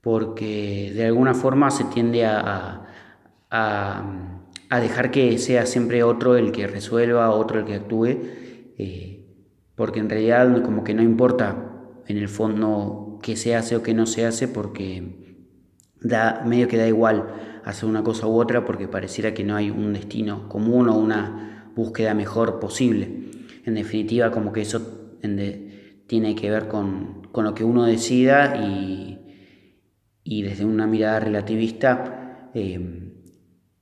porque 0.00 0.92
de 0.94 1.06
alguna 1.06 1.34
forma 1.34 1.70
se 1.70 1.84
tiende 1.84 2.24
a, 2.24 2.86
a, 3.50 4.80
dejar 4.80 5.10
que 5.10 5.38
sea 5.38 5.66
siempre 5.66 6.02
otro 6.02 6.36
el 6.36 6.52
que 6.52 6.66
resuelva, 6.66 7.30
otro 7.30 7.60
el 7.60 7.66
que 7.66 7.74
actúe, 7.74 8.06
eh, 8.78 9.26
porque 9.74 10.00
en 10.00 10.08
realidad 10.08 10.62
como 10.62 10.84
que 10.84 10.94
no 10.94 11.02
importa 11.02 11.72
en 12.06 12.16
el 12.16 12.28
fondo 12.28 13.18
qué 13.22 13.36
se 13.36 13.54
hace 13.54 13.76
o 13.76 13.82
qué 13.82 13.94
no 13.94 14.06
se 14.06 14.24
hace, 14.24 14.48
porque 14.48 15.36
da 16.00 16.42
medio 16.46 16.68
que 16.68 16.76
da 16.76 16.86
igual 16.86 17.28
hacer 17.64 17.88
una 17.88 18.02
cosa 18.02 18.26
u 18.26 18.38
otra, 18.40 18.64
porque 18.64 18.88
pareciera 18.88 19.34
que 19.34 19.44
no 19.44 19.56
hay 19.56 19.70
un 19.70 19.92
destino 19.92 20.48
común 20.48 20.88
o 20.88 20.96
una 20.96 21.72
búsqueda 21.74 22.14
mejor 22.14 22.60
posible. 22.60 23.30
En 23.64 23.74
definitiva, 23.74 24.30
como 24.30 24.52
que 24.52 24.62
eso 24.62 25.18
tiene 26.08 26.34
que 26.34 26.50
ver 26.50 26.66
con, 26.66 27.28
con 27.30 27.44
lo 27.44 27.54
que 27.54 27.62
uno 27.62 27.84
decida 27.84 28.56
y, 28.56 29.20
y, 30.24 30.42
desde 30.42 30.64
una 30.64 30.86
mirada 30.86 31.20
relativista, 31.20 32.50
eh, 32.54 33.12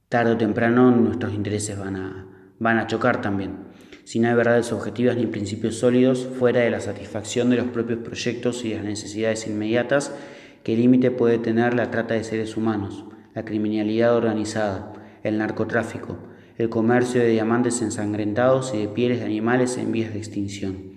tarde 0.09 0.33
o 0.33 0.37
temprano 0.37 0.91
nuestros 0.91 1.33
intereses 1.33 1.79
van 1.79 1.97
a, 1.97 2.55
van 2.59 2.79
a 2.79 2.89
chocar 2.89 3.21
también. 3.21 3.67
Si 4.03 4.19
no 4.19 4.29
hay 4.29 4.35
verdades 4.35 4.73
objetivas 4.73 5.17
ni 5.17 5.27
principios 5.27 5.77
sólidos 5.77 6.29
fuera 6.39 6.61
de 6.61 6.71
la 6.71 6.81
satisfacción 6.81 7.49
de 7.49 7.57
los 7.57 7.69
propios 7.69 8.01
proyectos 8.01 8.65
y 8.65 8.75
las 8.75 8.85
necesidades 8.85 9.47
inmediatas, 9.47 10.13
¿qué 10.65 10.77
límite 10.77 11.13
puede 11.13 11.39
tener 11.39 11.75
la 11.75 11.93
trata 11.93 12.15
de 12.15 12.25
seres 12.25 12.57
humanos, 12.57 13.05
la 13.35 13.45
criminalidad 13.45 14.17
organizada, 14.17 14.93
el 15.23 15.39
narcotráfico, 15.39 16.19
el 16.59 16.71
comercio 16.71 17.21
de 17.21 17.29
diamantes 17.29 17.83
ensangrentados 17.83 18.75
y 18.75 18.79
de 18.79 18.89
pieles 18.89 19.21
de 19.21 19.27
animales 19.27 19.79
en 19.79 19.93
vías 19.93 20.13
de 20.13 20.19
extinción? 20.19 20.96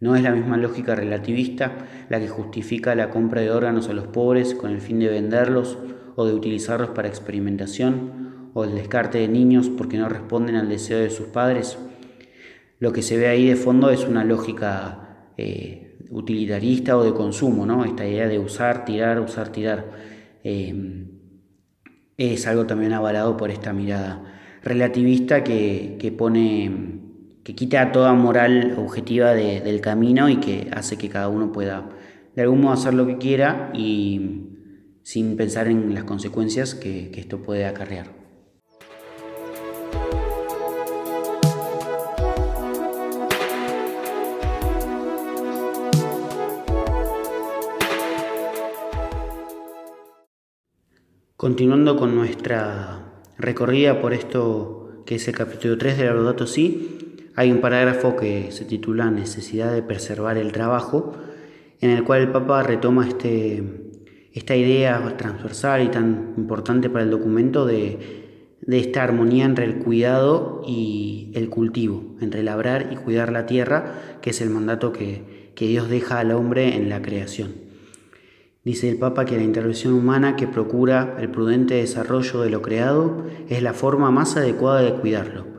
No 0.00 0.16
es 0.16 0.22
la 0.22 0.32
misma 0.32 0.56
lógica 0.56 0.94
relativista 0.94 1.72
la 2.08 2.18
que 2.18 2.28
justifica 2.28 2.94
la 2.94 3.10
compra 3.10 3.42
de 3.42 3.50
órganos 3.50 3.88
a 3.88 3.92
los 3.92 4.06
pobres 4.06 4.54
con 4.54 4.70
el 4.70 4.80
fin 4.80 4.98
de 4.98 5.08
venderlos 5.08 5.78
o 6.16 6.24
de 6.24 6.34
utilizarlos 6.34 6.90
para 6.90 7.08
experimentación, 7.08 8.50
o 8.54 8.64
el 8.64 8.74
descarte 8.74 9.18
de 9.18 9.28
niños 9.28 9.68
porque 9.68 9.98
no 9.98 10.08
responden 10.08 10.56
al 10.56 10.68
deseo 10.68 10.98
de 10.98 11.10
sus 11.10 11.26
padres. 11.26 11.78
Lo 12.78 12.92
que 12.92 13.02
se 13.02 13.16
ve 13.16 13.28
ahí 13.28 13.46
de 13.46 13.56
fondo 13.56 13.90
es 13.90 14.04
una 14.04 14.24
lógica 14.24 15.32
eh, 15.36 15.98
utilitarista 16.10 16.96
o 16.96 17.04
de 17.04 17.12
consumo, 17.12 17.66
¿no? 17.66 17.84
Esta 17.84 18.06
idea 18.06 18.26
de 18.26 18.38
usar, 18.38 18.84
tirar, 18.84 19.20
usar, 19.20 19.50
tirar. 19.50 19.90
Eh, 20.42 21.06
es 22.16 22.46
algo 22.46 22.66
también 22.66 22.92
avalado 22.92 23.36
por 23.36 23.50
esta 23.50 23.72
mirada 23.72 24.24
relativista 24.62 25.44
que, 25.44 25.96
que 25.98 26.12
pone 26.12 26.99
que 27.50 27.56
quita 27.56 27.90
toda 27.90 28.12
moral 28.14 28.76
objetiva 28.78 29.34
de, 29.34 29.60
del 29.60 29.80
camino 29.80 30.28
y 30.28 30.36
que 30.36 30.70
hace 30.72 30.96
que 30.96 31.08
cada 31.08 31.28
uno 31.28 31.50
pueda 31.50 31.90
de 32.36 32.42
algún 32.42 32.60
modo 32.60 32.74
hacer 32.74 32.94
lo 32.94 33.08
que 33.08 33.18
quiera 33.18 33.72
y 33.74 34.46
sin 35.02 35.36
pensar 35.36 35.66
en 35.66 35.92
las 35.92 36.04
consecuencias 36.04 36.76
que, 36.76 37.10
que 37.10 37.18
esto 37.18 37.42
puede 37.42 37.66
acarrear. 37.66 38.06
Continuando 51.36 51.96
con 51.96 52.14
nuestra 52.14 53.24
recorrida 53.38 54.00
por 54.00 54.12
esto 54.12 55.02
que 55.04 55.16
es 55.16 55.26
el 55.26 55.34
capítulo 55.34 55.76
3 55.76 55.98
de 55.98 56.04
la 56.04 56.14
Laudato 56.14 56.46
Si, 56.46 57.09
hay 57.36 57.52
un 57.52 57.60
parágrafo 57.60 58.16
que 58.16 58.50
se 58.50 58.64
titula 58.64 59.10
Necesidad 59.10 59.72
de 59.72 59.82
preservar 59.82 60.36
el 60.36 60.52
trabajo, 60.52 61.14
en 61.80 61.90
el 61.90 62.04
cual 62.04 62.22
el 62.22 62.32
Papa 62.32 62.62
retoma 62.62 63.06
este, 63.06 63.62
esta 64.32 64.56
idea 64.56 65.16
transversal 65.16 65.82
y 65.82 65.88
tan 65.88 66.34
importante 66.36 66.90
para 66.90 67.04
el 67.04 67.10
documento 67.10 67.66
de, 67.66 68.58
de 68.60 68.78
esta 68.78 69.04
armonía 69.04 69.44
entre 69.44 69.64
el 69.64 69.76
cuidado 69.76 70.62
y 70.66 71.30
el 71.34 71.48
cultivo, 71.48 72.16
entre 72.20 72.42
labrar 72.42 72.90
y 72.92 72.96
cuidar 72.96 73.32
la 73.32 73.46
tierra, 73.46 74.18
que 74.20 74.30
es 74.30 74.40
el 74.40 74.50
mandato 74.50 74.92
que, 74.92 75.52
que 75.54 75.68
Dios 75.68 75.88
deja 75.88 76.18
al 76.18 76.32
hombre 76.32 76.76
en 76.76 76.88
la 76.88 77.00
creación. 77.00 77.52
Dice 78.64 78.90
el 78.90 78.98
Papa 78.98 79.24
que 79.24 79.36
la 79.36 79.44
intervención 79.44 79.94
humana 79.94 80.36
que 80.36 80.46
procura 80.46 81.16
el 81.18 81.30
prudente 81.30 81.74
desarrollo 81.74 82.42
de 82.42 82.50
lo 82.50 82.60
creado 82.60 83.24
es 83.48 83.62
la 83.62 83.72
forma 83.72 84.10
más 84.10 84.36
adecuada 84.36 84.82
de 84.82 84.94
cuidarlo 84.94 85.49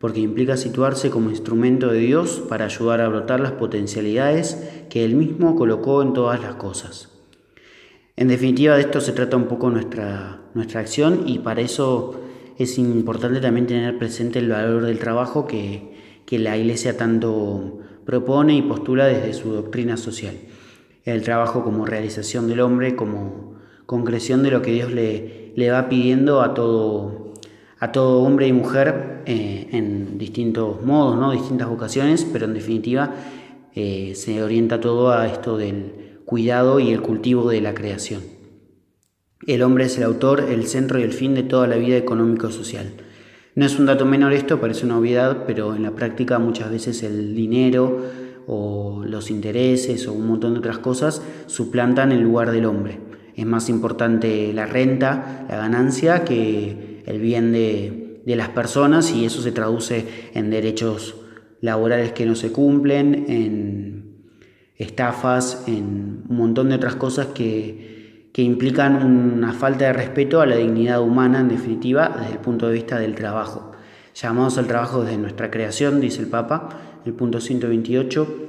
porque 0.00 0.20
implica 0.20 0.56
situarse 0.56 1.10
como 1.10 1.30
instrumento 1.30 1.88
de 1.88 1.98
Dios 1.98 2.42
para 2.48 2.66
ayudar 2.66 3.00
a 3.00 3.08
brotar 3.08 3.40
las 3.40 3.52
potencialidades 3.52 4.56
que 4.88 5.04
Él 5.04 5.14
mismo 5.16 5.56
colocó 5.56 6.02
en 6.02 6.12
todas 6.12 6.40
las 6.40 6.54
cosas. 6.54 7.08
En 8.16 8.28
definitiva, 8.28 8.74
de 8.74 8.82
esto 8.82 9.00
se 9.00 9.12
trata 9.12 9.36
un 9.36 9.46
poco 9.46 9.70
nuestra, 9.70 10.40
nuestra 10.54 10.80
acción 10.80 11.24
y 11.26 11.38
para 11.38 11.60
eso 11.60 12.20
es 12.58 12.78
importante 12.78 13.40
también 13.40 13.66
tener 13.66 13.98
presente 13.98 14.40
el 14.40 14.48
valor 14.48 14.84
del 14.84 14.98
trabajo 14.98 15.46
que, 15.46 15.94
que 16.26 16.38
la 16.38 16.56
Iglesia 16.56 16.96
tanto 16.96 17.78
propone 18.04 18.56
y 18.56 18.62
postula 18.62 19.06
desde 19.06 19.34
su 19.34 19.52
doctrina 19.52 19.96
social. 19.96 20.34
El 21.04 21.22
trabajo 21.22 21.62
como 21.62 21.86
realización 21.86 22.48
del 22.48 22.60
hombre, 22.60 22.96
como 22.96 23.54
concreción 23.86 24.42
de 24.42 24.50
lo 24.50 24.62
que 24.62 24.72
Dios 24.72 24.92
le, 24.92 25.52
le 25.54 25.70
va 25.70 25.88
pidiendo 25.88 26.42
a 26.42 26.54
todo 26.54 27.27
a 27.80 27.92
todo 27.92 28.22
hombre 28.22 28.48
y 28.48 28.52
mujer 28.52 29.22
eh, 29.26 29.68
en 29.72 30.18
distintos 30.18 30.82
modos, 30.82 31.16
¿no? 31.16 31.32
distintas 31.32 31.68
vocaciones, 31.68 32.26
pero 32.32 32.46
en 32.46 32.54
definitiva 32.54 33.14
eh, 33.74 34.12
se 34.16 34.42
orienta 34.42 34.80
todo 34.80 35.10
a 35.10 35.26
esto 35.26 35.56
del 35.56 36.20
cuidado 36.24 36.80
y 36.80 36.90
el 36.90 37.00
cultivo 37.00 37.48
de 37.48 37.60
la 37.60 37.74
creación. 37.74 38.22
El 39.46 39.62
hombre 39.62 39.84
es 39.84 39.96
el 39.96 40.04
autor, 40.04 40.40
el 40.40 40.66
centro 40.66 40.98
y 40.98 41.02
el 41.02 41.12
fin 41.12 41.34
de 41.34 41.44
toda 41.44 41.68
la 41.68 41.76
vida 41.76 41.96
económico-social. 41.96 42.94
No 43.54 43.64
es 43.64 43.78
un 43.78 43.86
dato 43.86 44.04
menor 44.04 44.32
esto, 44.32 44.60
parece 44.60 44.84
una 44.84 44.98
obviedad, 44.98 45.44
pero 45.46 45.74
en 45.74 45.84
la 45.84 45.92
práctica 45.92 46.38
muchas 46.38 46.70
veces 46.70 47.02
el 47.02 47.34
dinero 47.34 48.04
o 48.46 49.04
los 49.04 49.30
intereses 49.30 50.06
o 50.08 50.12
un 50.12 50.26
montón 50.26 50.54
de 50.54 50.60
otras 50.60 50.78
cosas 50.78 51.22
suplantan 51.46 52.12
el 52.12 52.20
lugar 52.20 52.50
del 52.50 52.66
hombre. 52.66 52.98
Es 53.36 53.46
más 53.46 53.68
importante 53.68 54.52
la 54.52 54.66
renta, 54.66 55.46
la 55.48 55.56
ganancia, 55.56 56.24
que 56.24 56.87
el 57.08 57.20
bien 57.20 57.52
de, 57.52 58.22
de 58.24 58.36
las 58.36 58.50
personas 58.50 59.10
y 59.10 59.24
eso 59.24 59.40
se 59.40 59.52
traduce 59.52 60.04
en 60.34 60.50
derechos 60.50 61.16
laborales 61.62 62.12
que 62.12 62.26
no 62.26 62.34
se 62.34 62.52
cumplen, 62.52 63.24
en 63.26 64.26
estafas, 64.76 65.64
en 65.66 66.24
un 66.28 66.36
montón 66.36 66.68
de 66.68 66.74
otras 66.74 66.94
cosas 66.94 67.28
que, 67.28 68.28
que 68.34 68.42
implican 68.42 69.02
una 69.02 69.54
falta 69.54 69.86
de 69.86 69.94
respeto 69.94 70.42
a 70.42 70.46
la 70.46 70.56
dignidad 70.56 71.00
humana, 71.00 71.40
en 71.40 71.48
definitiva, 71.48 72.14
desde 72.18 72.32
el 72.32 72.38
punto 72.38 72.68
de 72.68 72.74
vista 72.74 72.98
del 72.98 73.14
trabajo. 73.14 73.72
Llamados 74.14 74.58
al 74.58 74.66
trabajo 74.66 75.02
desde 75.02 75.16
nuestra 75.16 75.50
creación, 75.50 76.00
dice 76.00 76.20
el 76.20 76.28
Papa, 76.28 76.68
el 77.06 77.14
punto 77.14 77.40
128. 77.40 78.44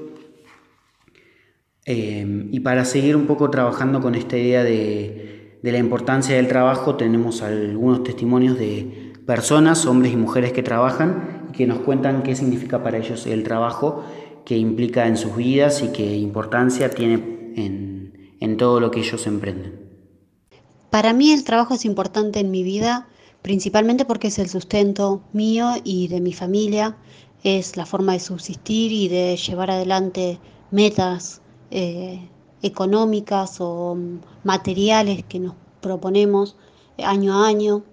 Eh, 1.85 2.47
y 2.51 2.59
para 2.59 2.83
seguir 2.83 3.15
un 3.15 3.27
poco 3.27 3.49
trabajando 3.49 4.01
con 4.01 4.13
esta 4.13 4.37
idea 4.37 4.63
de, 4.63 5.28
de 5.61 5.71
la 5.71 5.77
importancia 5.77 6.35
del 6.35 6.47
trabajo, 6.47 6.95
tenemos 6.95 7.41
algunos 7.41 8.03
testimonios 8.03 8.57
de 8.57 9.13
personas, 9.25 9.85
hombres 9.85 10.13
y 10.13 10.15
mujeres 10.15 10.53
que 10.53 10.63
trabajan 10.63 11.47
y 11.49 11.51
que 11.51 11.67
nos 11.67 11.79
cuentan 11.79 12.23
qué 12.23 12.35
significa 12.35 12.81
para 12.81 12.97
ellos 12.97 13.27
el 13.27 13.43
trabajo, 13.43 14.03
qué 14.45 14.57
implica 14.57 15.07
en 15.07 15.17
sus 15.17 15.35
vidas 15.35 15.83
y 15.83 15.89
qué 15.89 16.15
importancia 16.17 16.89
tiene 16.89 17.53
en, 17.55 18.35
en 18.39 18.57
todo 18.57 18.79
lo 18.79 18.89
que 18.89 19.01
ellos 19.01 19.27
emprenden. 19.27 19.89
Para 20.89 21.13
mí 21.13 21.31
el 21.31 21.43
trabajo 21.43 21.75
es 21.75 21.85
importante 21.85 22.39
en 22.39 22.49
mi 22.49 22.63
vida, 22.63 23.07
principalmente 23.41 24.05
porque 24.05 24.27
es 24.27 24.39
el 24.39 24.49
sustento 24.49 25.21
mío 25.33 25.73
y 25.83 26.07
de 26.07 26.21
mi 26.21 26.33
familia, 26.33 26.97
es 27.43 27.77
la 27.77 27.85
forma 27.85 28.13
de 28.13 28.19
subsistir 28.19 28.91
y 28.91 29.07
de 29.07 29.37
llevar 29.37 29.71
adelante 29.71 30.39
metas 30.71 31.41
eh, 31.71 32.27
económicas 32.61 33.57
o 33.59 33.97
materiales 34.43 35.23
que 35.25 35.39
nos 35.39 35.55
proponemos 35.81 36.55
año 36.97 37.33
a 37.33 37.47
año. 37.47 37.83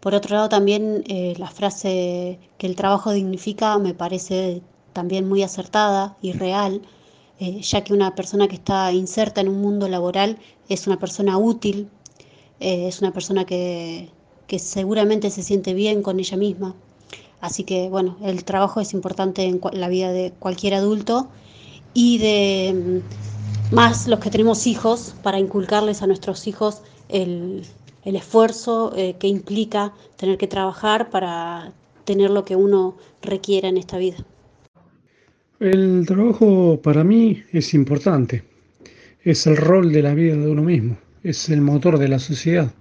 Por 0.00 0.14
otro 0.14 0.36
lado, 0.36 0.48
también 0.48 1.04
eh, 1.08 1.34
la 1.38 1.48
frase 1.48 2.38
que 2.56 2.66
el 2.66 2.76
trabajo 2.76 3.12
dignifica 3.12 3.78
me 3.78 3.94
parece 3.94 4.62
también 4.92 5.28
muy 5.28 5.42
acertada 5.42 6.16
y 6.22 6.32
real 6.32 6.82
eh, 7.40 7.60
ya 7.62 7.84
que 7.84 7.92
una 7.92 8.14
persona 8.16 8.48
que 8.48 8.56
está 8.56 8.92
inserta 8.92 9.40
en 9.40 9.48
un 9.48 9.60
mundo 9.60 9.88
laboral 9.88 10.38
es 10.68 10.88
una 10.88 10.98
persona 10.98 11.38
útil, 11.38 11.88
eh, 12.58 12.88
es 12.88 13.00
una 13.00 13.12
persona 13.12 13.44
que, 13.44 14.08
que, 14.48 14.58
seguramente 14.58 15.30
se 15.30 15.44
siente 15.44 15.72
bien 15.72 16.02
con 16.02 16.18
ella 16.18 16.36
misma. 16.36 16.74
Así 17.40 17.62
que 17.62 17.88
bueno, 17.88 18.16
el 18.22 18.44
trabajo 18.44 18.80
es 18.80 18.92
importante 18.92 19.44
en 19.44 19.60
la 19.72 19.88
vida 19.88 20.10
de 20.10 20.32
cualquier 20.32 20.74
adulto 20.74 21.28
y 21.94 22.18
de 22.18 23.02
más 23.72 24.08
los 24.08 24.18
que 24.20 24.30
tenemos 24.30 24.66
hijos 24.66 25.14
para 25.22 25.38
inculcarles 25.38 26.02
a 26.02 26.06
nuestros 26.06 26.46
hijos 26.46 26.82
el, 27.08 27.64
el 28.04 28.16
esfuerzo 28.16 28.92
eh, 28.96 29.16
que 29.18 29.26
implica 29.26 29.92
tener 30.16 30.38
que 30.38 30.46
trabajar 30.46 31.10
para 31.10 31.72
tener 32.04 32.30
lo 32.30 32.44
que 32.44 32.56
uno 32.56 32.96
requiera 33.20 33.68
en 33.68 33.76
esta 33.76 33.98
vida. 33.98 34.16
El 35.60 36.06
trabajo 36.06 36.80
para 36.82 37.04
mí 37.04 37.42
es 37.52 37.74
importante, 37.74 38.44
es 39.22 39.46
el 39.46 39.56
rol 39.56 39.92
de 39.92 40.02
la 40.02 40.14
vida 40.14 40.36
de 40.36 40.50
uno 40.50 40.62
mismo, 40.62 40.96
es 41.22 41.50
el 41.50 41.60
motor 41.60 41.98
de 41.98 42.08
la 42.08 42.18
sociedad. 42.18 42.72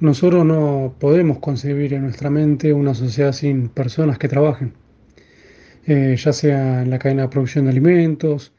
Nosotros 0.00 0.46
no 0.46 0.94
podemos 0.98 1.38
concebir 1.38 1.92
en 1.92 2.02
nuestra 2.02 2.30
mente 2.30 2.72
una 2.72 2.94
sociedad 2.94 3.32
sin 3.32 3.68
personas 3.68 4.18
que 4.18 4.28
trabajen, 4.28 4.72
eh, 5.86 6.16
ya 6.16 6.32
sea 6.32 6.82
en 6.82 6.90
la 6.90 6.98
cadena 6.98 7.22
de 7.22 7.28
producción 7.28 7.66
de 7.66 7.72
alimentos, 7.72 8.52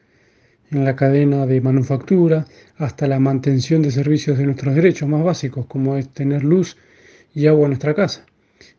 en 0.74 0.84
la 0.84 0.96
cadena 0.96 1.46
de 1.46 1.60
manufactura, 1.60 2.44
hasta 2.76 3.06
la 3.06 3.18
mantención 3.18 3.80
de 3.80 3.90
servicios 3.90 4.36
de 4.36 4.44
nuestros 4.44 4.74
derechos 4.74 5.08
más 5.08 5.24
básicos, 5.24 5.66
como 5.66 5.96
es 5.96 6.08
tener 6.10 6.44
luz 6.44 6.76
y 7.34 7.46
agua 7.46 7.64
en 7.64 7.70
nuestra 7.70 7.94
casa, 7.94 8.26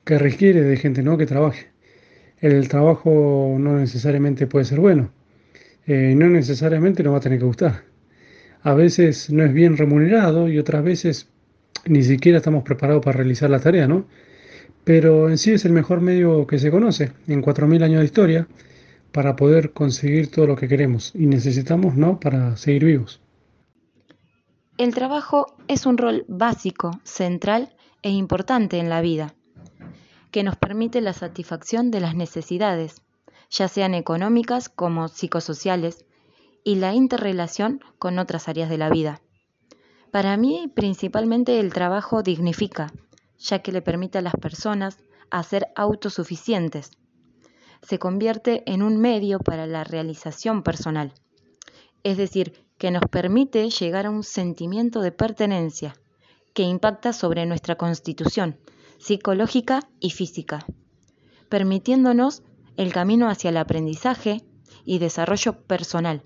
que 0.03 0.19
requiere 0.19 0.61
de 0.61 0.77
gente 0.77 1.01
¿no? 1.01 1.17
que 1.17 1.25
trabaje 1.25 1.75
el 2.41 2.67
trabajo 2.67 3.55
no 3.59 3.77
necesariamente 3.77 4.47
puede 4.47 4.65
ser 4.65 4.79
bueno, 4.79 5.11
eh, 5.87 6.13
no 6.15 6.29
necesariamente 6.29 7.03
nos 7.03 7.13
va 7.13 7.17
a 7.17 7.21
tener 7.21 7.39
que 7.39 7.45
gustar. 7.45 7.83
A 8.61 8.73
veces 8.73 9.29
no 9.29 9.43
es 9.43 9.53
bien 9.53 9.77
remunerado 9.77 10.49
y 10.49 10.57
otras 10.57 10.83
veces 10.83 11.27
ni 11.85 12.03
siquiera 12.03 12.39
estamos 12.39 12.63
preparados 12.63 13.03
para 13.03 13.17
realizar 13.17 13.49
la 13.49 13.59
tarea, 13.59 13.87
¿no? 13.87 14.07
Pero 14.83 15.29
en 15.29 15.37
sí 15.37 15.53
es 15.53 15.65
el 15.65 15.71
mejor 15.71 16.01
medio 16.01 16.45
que 16.47 16.59
se 16.59 16.71
conoce 16.71 17.11
en 17.27 17.41
4.000 17.41 17.83
años 17.83 17.99
de 17.99 18.05
historia 18.05 18.47
para 19.15 19.37
poder 19.37 19.71
conseguir 19.71 20.29
todo 20.29 20.45
lo 20.45 20.57
que 20.57 20.67
queremos 20.67 21.13
y 21.15 21.25
necesitamos, 21.25 21.95
¿no? 21.95 22.19
Para 22.19 22.57
seguir 22.57 22.83
vivos. 22.83 23.21
El 24.77 24.93
trabajo 24.93 25.55
es 25.69 25.85
un 25.85 25.97
rol 25.97 26.25
básico, 26.27 26.91
central 27.05 27.73
e 28.01 28.09
importante 28.09 28.77
en 28.77 28.89
la 28.89 28.99
vida 28.99 29.33
que 30.35 30.43
nos 30.43 30.57
permite 30.57 30.99
la 30.99 31.13
satisfacción 31.13 31.91
de 31.91 32.01
las 32.01 32.13
necesidades, 32.13 33.01
ya 33.49 33.69
sean 33.69 33.93
económicas 33.93 34.67
como 34.67 35.07
psicosociales, 35.07 36.03
y 36.65 36.75
la 36.75 36.93
interrelación 36.93 37.79
con 37.99 38.19
otras 38.19 38.49
áreas 38.49 38.69
de 38.69 38.77
la 38.77 38.89
vida. 38.89 39.21
Para 40.11 40.35
mí, 40.35 40.69
principalmente 40.75 41.61
el 41.61 41.71
trabajo 41.71 42.21
dignifica, 42.21 42.91
ya 43.37 43.59
que 43.59 43.71
le 43.71 43.81
permite 43.81 44.17
a 44.17 44.21
las 44.21 44.35
personas 44.35 44.97
a 45.29 45.41
ser 45.41 45.67
autosuficientes. 45.77 46.91
Se 47.87 47.99
convierte 47.99 48.63
en 48.65 48.81
un 48.81 48.97
medio 48.97 49.39
para 49.39 49.67
la 49.67 49.83
realización 49.83 50.63
personal, 50.63 51.13
es 52.03 52.17
decir, 52.17 52.65
que 52.79 52.89
nos 52.89 53.03
permite 53.11 53.69
llegar 53.69 54.07
a 54.07 54.09
un 54.09 54.23
sentimiento 54.23 55.01
de 55.01 55.11
pertenencia 55.11 55.95
que 56.53 56.63
impacta 56.63 57.13
sobre 57.13 57.45
nuestra 57.45 57.75
constitución 57.75 58.57
psicológica 58.97 59.81
y 59.99 60.09
física, 60.09 60.65
permitiéndonos 61.49 62.41
el 62.75 62.91
camino 62.91 63.29
hacia 63.29 63.49
el 63.49 63.57
aprendizaje 63.57 64.41
y 64.83 64.99
desarrollo 64.99 65.61
personal 65.61 66.23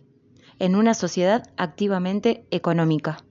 en 0.60 0.76
una 0.76 0.94
sociedad 0.94 1.50
activamente 1.58 2.46
económica. 2.52 3.26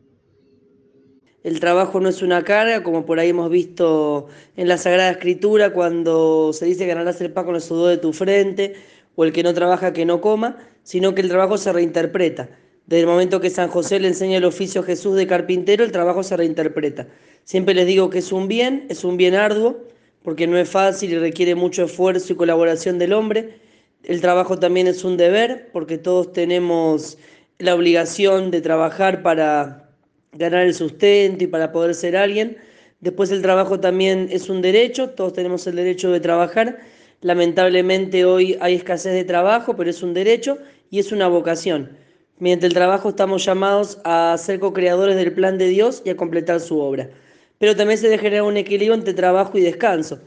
El 1.44 1.60
trabajo 1.60 2.00
no 2.00 2.08
es 2.08 2.20
una 2.22 2.42
carga, 2.42 2.82
como 2.82 3.06
por 3.06 3.20
ahí 3.20 3.28
hemos 3.28 3.48
visto 3.48 4.26
en 4.56 4.66
la 4.66 4.76
Sagrada 4.76 5.10
Escritura, 5.10 5.72
cuando 5.72 6.52
se 6.52 6.66
dice 6.66 6.80
que 6.80 6.88
ganarás 6.88 7.20
el 7.20 7.32
pan 7.32 7.44
con 7.44 7.54
el 7.54 7.60
sudor 7.60 7.90
de 7.90 7.98
tu 7.98 8.12
frente, 8.12 8.74
o 9.14 9.24
el 9.24 9.32
que 9.32 9.44
no 9.44 9.54
trabaja 9.54 9.92
que 9.92 10.04
no 10.04 10.20
coma, 10.20 10.58
sino 10.82 11.14
que 11.14 11.22
el 11.22 11.28
trabajo 11.28 11.56
se 11.56 11.72
reinterpreta. 11.72 12.48
Desde 12.86 13.02
el 13.02 13.06
momento 13.06 13.40
que 13.40 13.50
San 13.50 13.68
José 13.68 14.00
le 14.00 14.08
enseña 14.08 14.38
el 14.38 14.44
oficio 14.44 14.80
a 14.80 14.84
Jesús 14.84 15.14
de 15.14 15.26
carpintero, 15.26 15.84
el 15.84 15.92
trabajo 15.92 16.22
se 16.22 16.36
reinterpreta. 16.36 17.06
Siempre 17.44 17.74
les 17.74 17.86
digo 17.86 18.10
que 18.10 18.18
es 18.18 18.32
un 18.32 18.48
bien, 18.48 18.86
es 18.88 19.04
un 19.04 19.16
bien 19.16 19.34
arduo, 19.34 19.76
porque 20.22 20.46
no 20.46 20.58
es 20.58 20.68
fácil 20.68 21.12
y 21.12 21.18
requiere 21.18 21.54
mucho 21.54 21.84
esfuerzo 21.84 22.32
y 22.32 22.36
colaboración 22.36 22.98
del 22.98 23.12
hombre. 23.12 23.60
El 24.02 24.20
trabajo 24.20 24.58
también 24.58 24.86
es 24.86 25.04
un 25.04 25.16
deber, 25.16 25.68
porque 25.72 25.98
todos 25.98 26.32
tenemos 26.32 27.16
la 27.58 27.74
obligación 27.74 28.50
de 28.50 28.60
trabajar 28.60 29.22
para 29.22 29.87
ganar 30.32 30.66
el 30.66 30.74
sustento 30.74 31.44
y 31.44 31.46
para 31.46 31.72
poder 31.72 31.94
ser 31.94 32.16
alguien. 32.16 32.56
Después 33.00 33.30
el 33.30 33.42
trabajo 33.42 33.80
también 33.80 34.28
es 34.30 34.48
un 34.48 34.62
derecho, 34.62 35.10
todos 35.10 35.32
tenemos 35.32 35.66
el 35.66 35.76
derecho 35.76 36.10
de 36.10 36.20
trabajar. 36.20 36.78
Lamentablemente 37.20 38.24
hoy 38.24 38.56
hay 38.60 38.74
escasez 38.74 39.12
de 39.12 39.24
trabajo, 39.24 39.76
pero 39.76 39.90
es 39.90 40.02
un 40.02 40.14
derecho 40.14 40.58
y 40.90 40.98
es 40.98 41.12
una 41.12 41.28
vocación. 41.28 41.96
Mediante 42.38 42.66
el 42.66 42.74
trabajo 42.74 43.08
estamos 43.08 43.44
llamados 43.44 43.98
a 44.04 44.36
ser 44.38 44.60
co-creadores 44.60 45.16
del 45.16 45.32
plan 45.32 45.58
de 45.58 45.68
Dios 45.68 46.02
y 46.04 46.10
a 46.10 46.16
completar 46.16 46.60
su 46.60 46.78
obra 46.78 47.10
pero 47.58 47.76
también 47.76 47.98
se 47.98 48.08
debe 48.08 48.22
generar 48.22 48.44
un 48.44 48.56
equilibrio 48.56 48.94
entre 48.94 49.14
trabajo 49.14 49.58
y 49.58 49.60
descanso, 49.60 50.20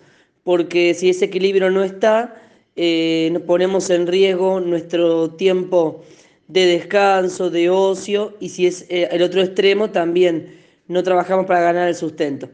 porque 0.43 0.93
si 0.93 1.09
ese 1.09 1.25
equilibrio 1.25 1.69
no 1.71 1.83
está, 1.83 2.35
eh, 2.75 3.39
ponemos 3.47 3.89
en 3.89 4.07
riesgo 4.07 4.59
nuestro 4.59 5.31
tiempo 5.31 6.03
de 6.51 6.65
descanso, 6.65 7.49
de 7.49 7.69
ocio, 7.69 8.35
y 8.39 8.49
si 8.49 8.67
es 8.67 8.85
eh, 8.89 9.07
el 9.11 9.21
otro 9.23 9.41
extremo, 9.41 9.89
también 9.89 10.55
no 10.87 11.03
trabajamos 11.03 11.45
para 11.45 11.61
ganar 11.61 11.87
el 11.87 11.95
sustento. 11.95 12.49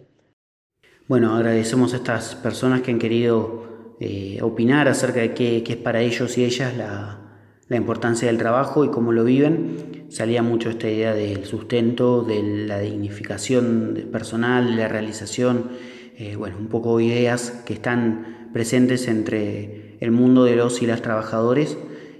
Bueno, 1.07 1.35
agradecemos 1.35 1.93
a 1.93 1.97
estas 1.97 2.35
personas 2.35 2.81
que 2.81 2.91
han 2.91 2.99
querido 2.99 3.95
eh, 3.99 4.39
opinar 4.41 4.87
acerca 4.87 5.21
de 5.21 5.33
qué, 5.33 5.63
es 5.65 5.75
para 5.77 6.01
ellos 6.01 6.37
y 6.37 6.43
ellas 6.43 6.75
la, 6.77 7.19
la 7.67 7.75
importancia 7.77 8.27
del 8.27 8.37
trabajo 8.37 8.85
y 8.85 8.89
cómo 8.89 9.11
lo 9.11 9.23
viven, 9.23 10.05
salía 10.09 10.43
mucho 10.43 10.69
esta 10.69 10.89
idea 10.89 11.13
del 11.13 11.45
sustento, 11.45 12.21
de 12.23 12.43
la 12.67 12.79
dignificación 12.79 14.09
personal, 14.11 14.67
de 14.67 14.75
la 14.75 14.87
realización 14.87 15.71
eh, 16.19 16.35
bueno, 16.35 16.57
un 16.57 16.67
poco 16.67 16.99
ideas 16.99 17.51
que 17.65 17.73
están 17.73 18.49
presentes 18.51 19.07
entre 19.07 19.97
el 19.99 20.09
mundo 20.09 20.45
de 20.45 20.55
los 20.55 20.81
y 20.81 20.87
las 20.87 21.03
trabajadores 21.03 21.77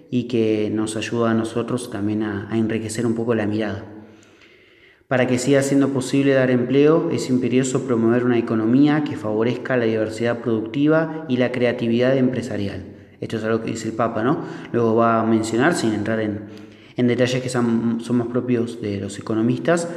y 0.10 0.28
que 0.28 0.70
nos 0.74 0.96
ayuda 0.96 1.32
a 1.32 1.34
nosotros 1.34 1.90
también 1.90 2.24
a, 2.24 2.50
enriquecer 2.54 3.06
un 3.06 3.16
poco 3.16 3.36
la 3.36 3.46
mirada. 3.46 3.86
Para 5.08 5.26
que 5.28 5.38
siga 5.38 5.62
siendo 5.62 5.90
posible 5.90 6.34
dar 6.34 6.52
empleo, 6.52 7.10
es 7.12 7.30
imperioso 7.30 7.86
promover 7.86 8.26
una 8.26 8.38
economía 8.38 9.04
que 9.04 9.16
favorezca 9.16 9.78
la 9.78 9.86
diversidad 9.86 10.40
productiva 10.40 11.26
y 11.30 11.38
la 11.38 11.52
creatividad 11.52 12.18
empresarial. 12.18 12.84
Esto 13.22 13.38
es 13.38 13.44
algo 13.44 13.64
que 13.64 13.72
dice 13.72 13.88
el 13.88 13.96
Papa, 13.96 14.24
¿no? 14.24 14.44
Luego 14.74 14.96
va 14.96 15.22
a 15.22 15.26
mencionar, 15.26 15.74
sin 15.76 15.94
entrar 15.94 16.20
en, 16.20 16.42
en 16.98 17.08
detalles 17.08 17.42
que 17.42 17.50
son, 17.50 17.98
más 17.98 18.28
propios 18.28 18.82
de 18.82 19.00
los 19.00 19.18
economistas, 19.18 19.90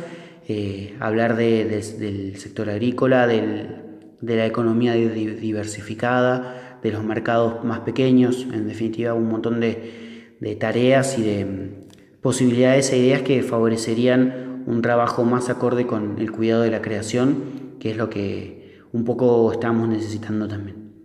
eh, 0.48 0.96
hablar 1.00 1.36
de, 1.36 1.64
del 1.98 2.36
sector 2.36 2.70
agrícola, 2.70 3.26
del, 3.26 3.80
de 4.20 4.36
la 4.36 4.46
economía 4.46 4.94
diversificada, 4.94 6.69
de 6.82 6.92
los 6.92 7.04
mercados 7.04 7.64
más 7.64 7.80
pequeños, 7.80 8.46
en 8.52 8.68
definitiva 8.68 9.14
un 9.14 9.28
montón 9.28 9.60
de, 9.60 10.56
tareas 10.58 11.18
y 11.18 11.22
de 11.22 11.86
posibilidades 12.22 12.92
e 12.92 12.98
ideas 12.98 13.22
que 13.22 13.42
favorecerían 13.42 14.64
un 14.66 14.82
trabajo 14.82 15.24
más 15.24 15.50
acorde 15.50 15.86
con 15.86 16.18
el 16.18 16.30
cuidado 16.32 16.62
de 16.62 16.70
la 16.70 16.82
creación, 16.82 17.76
que 17.78 17.90
es 17.90 17.96
lo 17.96 18.10
que 18.10 18.80
un 18.92 19.04
poco 19.04 19.52
estamos 19.52 19.88
necesitando 19.88 20.48
también. 20.48 21.04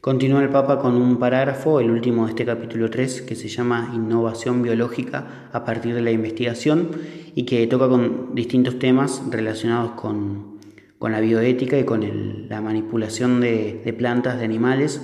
Continúa 0.00 0.42
el 0.42 0.50
Papa 0.50 0.78
con 0.78 0.94
un 0.94 1.18
parágrafo, 1.18 1.80
el 1.80 1.90
último 1.90 2.26
de 2.26 2.30
este 2.30 2.44
capítulo 2.44 2.90
3, 2.90 3.22
que 3.22 3.34
se 3.34 3.48
llama 3.48 3.90
Innovación 3.92 4.62
biológica 4.62 5.48
a 5.52 5.64
partir 5.64 5.94
de 5.94 6.02
la 6.02 6.12
investigación 6.12 6.90
y 7.34 7.44
que 7.44 7.66
toca 7.66 7.88
con 7.88 8.34
distintos 8.34 8.78
temas 8.78 9.22
relacionados 9.30 9.92
con, 9.92 10.55
con 10.98 11.12
la 11.12 11.20
bioética 11.20 11.78
y 11.78 11.84
con 11.84 12.48
la 12.48 12.60
manipulación 12.60 13.40
de, 13.40 13.94
plantas, 13.96 14.38
de 14.38 14.44
animales. 14.44 15.02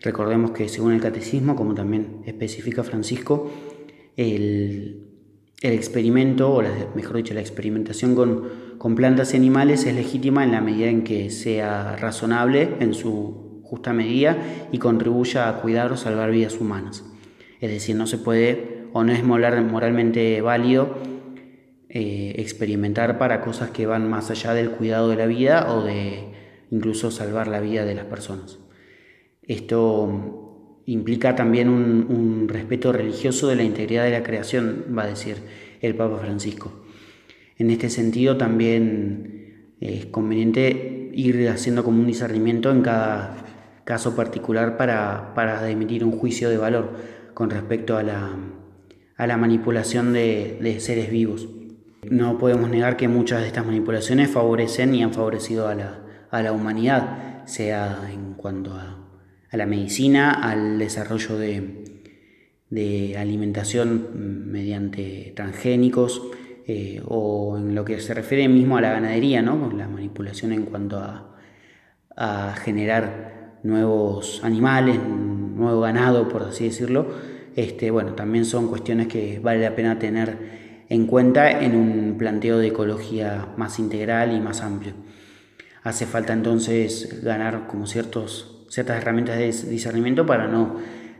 Recordemos 0.00 0.52
que 0.52 0.68
según 0.68 0.92
el 0.92 1.00
catecismo, 1.00 1.56
como 1.56 1.74
también 1.74 2.22
especifica 2.26 2.82
Francisco, 2.82 3.50
el, 4.16 5.06
el 5.60 5.72
experimento, 5.72 6.52
o 6.52 6.62
la, 6.62 6.70
mejor 6.94 7.16
dicho, 7.16 7.34
la 7.34 7.40
experimentación 7.40 8.14
con, 8.14 8.48
con, 8.78 8.94
plantas 8.94 9.34
y 9.34 9.36
animales 9.36 9.84
es 9.86 9.94
legítima 9.94 10.42
en 10.42 10.52
la 10.52 10.60
medida 10.60 10.88
en 10.88 11.04
que 11.04 11.30
sea 11.30 11.96
razonable 11.96 12.76
en 12.80 12.94
su 12.94 13.62
justa 13.62 13.92
medida 13.92 14.36
y 14.72 14.78
contribuya 14.78 15.48
a 15.48 15.60
cuidar 15.60 15.92
o 15.92 15.96
salvar 15.96 16.30
vidas 16.30 16.60
humanas. 16.60 17.04
Es 17.60 17.70
decir, 17.70 17.94
no 17.94 18.06
se 18.06 18.18
puede 18.18 18.80
o 18.92 19.04
no 19.04 19.12
es 19.12 19.22
moralmente 19.22 20.40
válido 20.40 20.96
eh, 21.92 22.36
experimentar 22.38 23.18
para 23.18 23.40
cosas 23.40 23.70
que 23.70 23.84
van 23.84 24.08
más 24.08 24.30
allá 24.30 24.54
del 24.54 24.70
cuidado 24.70 25.08
de 25.08 25.16
la 25.16 25.26
vida 25.26 25.74
o 25.74 25.82
de 25.82 26.20
incluso 26.70 27.10
salvar 27.10 27.48
la 27.48 27.58
vida 27.58 27.84
de 27.84 27.96
las 27.96 28.04
personas. 28.04 28.60
Esto 29.42 30.82
implica 30.86 31.34
también 31.34 31.68
un, 31.68 32.46
respeto 32.48 32.92
religioso 32.92 33.48
de 33.48 33.56
la 33.56 33.64
integridad 33.64 34.04
de 34.04 34.12
la 34.12 34.22
creación, 34.22 34.84
va 34.96 35.02
a 35.02 35.08
decir 35.08 35.38
el 35.80 35.96
Papa 35.96 36.18
Francisco. 36.18 36.84
En 37.58 37.70
este 37.70 37.90
sentido 37.90 38.36
también 38.36 39.74
es 39.80 40.06
conveniente 40.06 41.10
ir 41.12 41.48
haciendo 41.48 41.82
como 41.82 41.98
un 41.98 42.06
discernimiento 42.06 42.70
en 42.70 42.82
cada 42.82 43.82
caso 43.82 44.14
particular 44.14 44.76
para, 44.76 45.34
para 45.34 45.68
emitir 45.68 46.04
un 46.04 46.12
juicio 46.12 46.48
de 46.50 46.56
valor 46.56 46.92
con 47.34 47.50
respecto 47.50 47.96
a 47.96 48.04
la, 48.04 48.30
a 49.16 49.26
la 49.26 49.36
manipulación 49.36 50.12
de 50.12 50.76
seres 50.78 51.10
vivos. 51.10 51.48
No 52.08 52.38
podemos 52.38 52.70
negar 52.70 52.96
que 52.96 53.08
muchas 53.08 53.42
de 53.42 53.48
estas 53.48 53.66
manipulaciones 53.66 54.30
favorecen 54.30 54.94
y 54.94 55.02
han 55.02 55.12
favorecido 55.12 55.68
a 55.68 55.74
la, 55.74 56.00
a 56.30 56.42
la 56.42 56.52
humanidad, 56.52 57.44
sea 57.46 58.08
en 58.12 58.34
cuanto 58.34 58.74
a 58.74 58.96
la 59.52 59.66
medicina, 59.66 60.30
al 60.30 60.78
desarrollo 60.78 61.36
de, 61.36 61.84
de 62.70 63.18
alimentación 63.18 64.50
mediante 64.50 65.32
transgénicos 65.34 66.22
eh, 66.66 67.02
o 67.04 67.58
en 67.58 67.74
lo 67.74 67.84
que 67.84 68.00
se 68.00 68.14
refiere 68.14 68.48
mismo 68.48 68.76
a 68.76 68.80
la 68.80 68.92
ganadería, 68.92 69.42
¿no? 69.42 69.72
la 69.72 69.88
manipulación 69.88 70.52
en 70.52 70.64
cuanto 70.64 70.98
a, 70.98 71.36
a 72.16 72.54
generar 72.56 73.58
nuevos 73.64 74.40
animales, 74.44 74.98
nuevo 75.04 75.80
ganado, 75.80 76.28
por 76.28 76.44
así 76.44 76.64
decirlo, 76.64 77.08
este, 77.56 77.90
bueno, 77.90 78.14
también 78.14 78.44
son 78.44 78.68
cuestiones 78.68 79.08
que 79.08 79.40
vale 79.40 79.60
la 79.60 79.74
pena 79.74 79.98
tener 79.98 80.69
en 80.90 81.06
cuenta 81.06 81.50
en 81.50 81.76
un 81.76 82.16
planteo 82.18 82.58
de 82.58 82.66
ecología 82.66 83.54
más 83.56 83.78
integral 83.78 84.36
y 84.36 84.40
más 84.40 84.60
amplio. 84.60 84.92
Hace 85.82 86.04
falta 86.04 86.34
entonces 86.34 87.22
ganar 87.22 87.68
como 87.68 87.86
ciertas 87.86 88.44
herramientas 88.76 89.38
de 89.38 89.46
discernimiento 89.70 90.26
para 90.26 90.48
no 90.48 90.76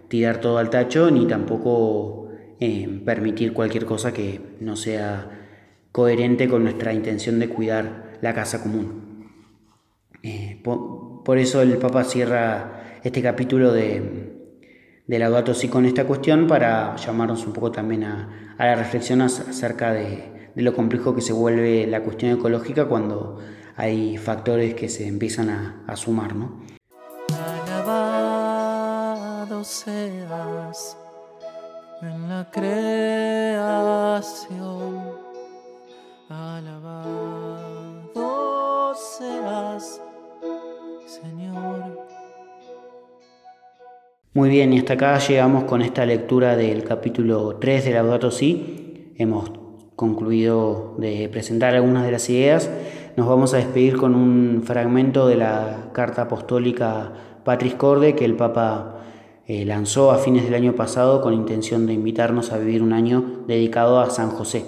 tirar 0.08 0.40
todo 0.40 0.58
al 0.58 0.70
tacho 0.70 1.10
ni 1.12 1.26
tampoco 1.26 2.28
eh, 2.58 3.00
permitir 3.06 3.52
cualquier 3.52 3.86
cosa 3.86 4.12
que 4.12 4.40
no 4.60 4.74
sea 4.74 5.30
coherente 5.92 6.48
con 6.48 6.64
nuestra 6.64 6.92
intención 6.92 7.38
de 7.38 7.48
cuidar 7.48 8.18
la 8.20 8.34
casa 8.34 8.62
común. 8.62 9.30
Eh, 10.24 10.60
por, 10.62 11.38
eso 11.38 11.62
el 11.62 11.78
Papa 11.78 12.02
cierra 12.02 12.98
este 13.04 13.22
capítulo 13.22 13.72
de, 13.72 14.29
de 15.10 15.18
Laudato 15.18 15.52
Si 15.54 15.68
con 15.68 15.84
esta 15.86 16.06
cuestión 16.06 16.46
para 16.46 16.94
llamarnos 16.94 17.44
un 17.44 17.52
poco 17.52 17.72
también 17.72 18.04
a, 18.04 18.54
a 18.56 18.64
la 18.64 18.76
reflexión 18.76 19.20
acerca 19.22 19.92
de, 19.92 20.52
de, 20.54 20.62
lo 20.62 20.72
complejo 20.72 21.16
que 21.16 21.20
se 21.20 21.32
vuelve 21.32 21.84
la 21.88 22.04
cuestión 22.04 22.30
ecológica 22.30 22.86
cuando 22.86 23.40
hay 23.76 24.16
factores 24.18 24.76
que 24.76 24.88
se 24.88 25.08
empiezan 25.08 25.50
a, 25.50 25.82
a 25.88 25.96
sumar. 25.96 26.36
¿no? 26.36 26.60
Alabado 27.66 29.64
seas 29.64 30.96
en 32.02 32.28
la 32.28 32.48
creación. 32.52 33.50
Alabado 36.28 37.74
seas, 38.94 40.00
Señor. 41.04 42.09
Muy 44.32 44.48
bien, 44.48 44.72
y 44.72 44.78
hasta 44.78 44.92
acá 44.92 45.18
llegamos 45.18 45.64
con 45.64 45.82
esta 45.82 46.06
lectura 46.06 46.54
del 46.54 46.84
capítulo 46.84 47.56
3 47.56 47.84
de 47.84 47.90
Laudato 47.90 48.30
Si. 48.30 49.12
Hemos 49.16 49.50
concluido 49.96 50.94
de 50.98 51.28
presentar 51.28 51.74
algunas 51.74 52.04
de 52.04 52.12
las 52.12 52.30
ideas. 52.30 52.70
Nos 53.16 53.26
vamos 53.26 53.54
a 53.54 53.56
despedir 53.56 53.96
con 53.96 54.14
un 54.14 54.62
fragmento 54.62 55.26
de 55.26 55.34
la 55.34 55.90
carta 55.92 56.22
apostólica 56.22 57.12
Patris 57.42 57.74
Corde 57.74 58.14
que 58.14 58.24
el 58.24 58.36
Papa 58.36 59.00
eh, 59.48 59.64
lanzó 59.64 60.12
a 60.12 60.18
fines 60.18 60.44
del 60.44 60.54
año 60.54 60.76
pasado 60.76 61.22
con 61.22 61.34
intención 61.34 61.88
de 61.88 61.94
invitarnos 61.94 62.52
a 62.52 62.58
vivir 62.58 62.84
un 62.84 62.92
año 62.92 63.42
dedicado 63.48 63.98
a 63.98 64.10
San 64.10 64.30
José. 64.30 64.64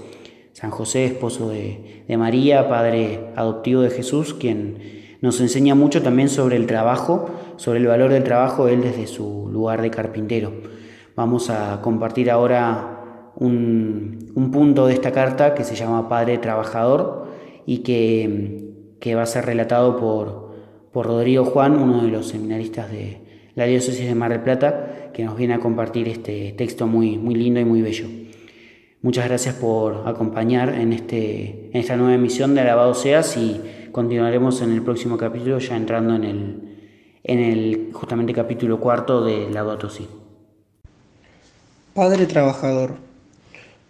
San 0.55 0.73
José, 0.73 1.05
esposo 1.05 1.51
de, 1.51 2.03
de 2.09 2.17
María, 2.17 2.69
padre 2.69 3.29
adoptivo 3.37 3.83
de 3.83 3.91
Jesús, 3.91 4.35
quien 4.35 5.02
nos 5.23 5.41
enseña 5.41 5.75
mucho 5.75 6.03
también 6.03 6.29
sobre 6.29 6.57
el 6.57 6.67
trabajo, 6.67 7.31
sobre 7.57 7.79
el 7.79 7.87
valor 7.87 8.11
del 8.13 8.25
trabajo, 8.25 8.69
él 8.69 8.83
desde 8.83 9.07
su 9.07 9.49
lugar 9.51 9.81
de 9.81 9.91
carpintero. 9.91 10.53
Vamos 11.15 11.49
a 11.49 11.81
compartir 11.81 12.29
ahora 12.29 13.31
un, 13.37 14.33
un 14.35 14.51
punto 14.51 14.87
de 14.87 14.95
esta 14.95 15.13
carta 15.13 15.55
que 15.55 15.63
se 15.63 15.77
llama 15.77 16.09
Padre 16.09 16.39
Trabajador 16.39 17.29
y 17.65 17.79
que, 17.79 18.97
que 18.99 19.15
va 19.15 19.23
a 19.23 19.27
ser 19.27 19.47
relatado 19.47 19.97
por, 19.97 20.51
por 20.93 21.07
Rodrigo 21.07 21.45
Juan, 21.45 21.79
uno 21.79 22.03
de 22.03 22.11
los 22.11 22.27
seminaristas 22.27 22.91
de 22.91 23.23
la 23.55 23.67
diócesis 23.67 24.05
de 24.05 24.15
Mar 24.17 24.33
del 24.33 24.41
Plata, 24.41 25.11
que 25.13 25.25
nos 25.25 25.37
viene 25.37 25.55
a 25.55 25.61
compartir 25.61 26.09
este 26.09 26.53
texto 26.59 26.89
muy, 26.89 27.17
muy 27.17 27.37
lindo 27.37 27.61
y 27.61 27.65
muy 27.65 27.81
bello. 27.81 28.07
Muchas 29.03 29.29
gracias 29.29 29.55
por 29.55 30.09
acompañar 30.09 30.75
en, 30.75 30.93
este, 30.93 31.71
en 31.73 31.81
esta 31.81 31.97
nueva 31.97 32.15
emisión 32.15 32.55
de 32.55 32.63
Alabado 32.63 32.95
Seas 32.95 33.37
y 33.37 33.61
continuaremos 33.93 34.61
en 34.63 34.73
el 34.73 34.83
próximo 34.83 35.17
capítulo 35.17 35.59
ya 35.59 35.77
entrando 35.77 36.17
en 36.17 36.25
el, 36.25 36.63
en 37.23 37.39
el 37.39 37.91
justamente 37.93 38.33
capítulo 38.33 38.81
cuarto 38.81 39.25
de 39.25 39.51
Laudato 39.51 39.89
Si. 39.91 40.09
Padre 41.95 42.27
trabajador. 42.27 42.97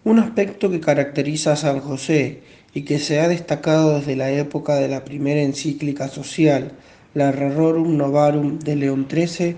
Un 0.04 0.18
aspecto 0.18 0.70
que 0.70 0.80
caracteriza 0.80 1.52
a 1.52 1.56
San 1.56 1.80
José 1.80 2.42
y 2.74 2.82
que 2.82 2.98
se 2.98 3.20
ha 3.20 3.28
destacado 3.28 3.98
desde 3.98 4.16
la 4.16 4.30
época 4.30 4.74
de 4.74 4.88
la 4.88 5.04
primera 5.04 5.40
encíclica 5.40 6.08
social 6.08 6.72
la 7.14 7.30
Rerorum 7.30 7.96
Novarum 7.96 8.58
de 8.58 8.76
León 8.76 9.06
XIII, 9.10 9.56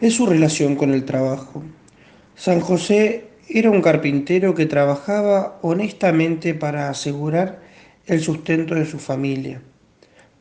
es 0.00 0.14
su 0.14 0.26
relación 0.26 0.76
con 0.76 0.92
el 0.92 1.04
trabajo. 1.04 1.62
San 2.36 2.60
José 2.60 3.28
era 3.48 3.70
un 3.70 3.82
carpintero 3.82 4.54
que 4.54 4.66
trabajaba 4.66 5.58
honestamente 5.62 6.54
para 6.54 6.88
asegurar 6.88 7.60
el 8.06 8.20
sustento 8.20 8.74
de 8.74 8.86
su 8.86 8.98
familia. 8.98 9.62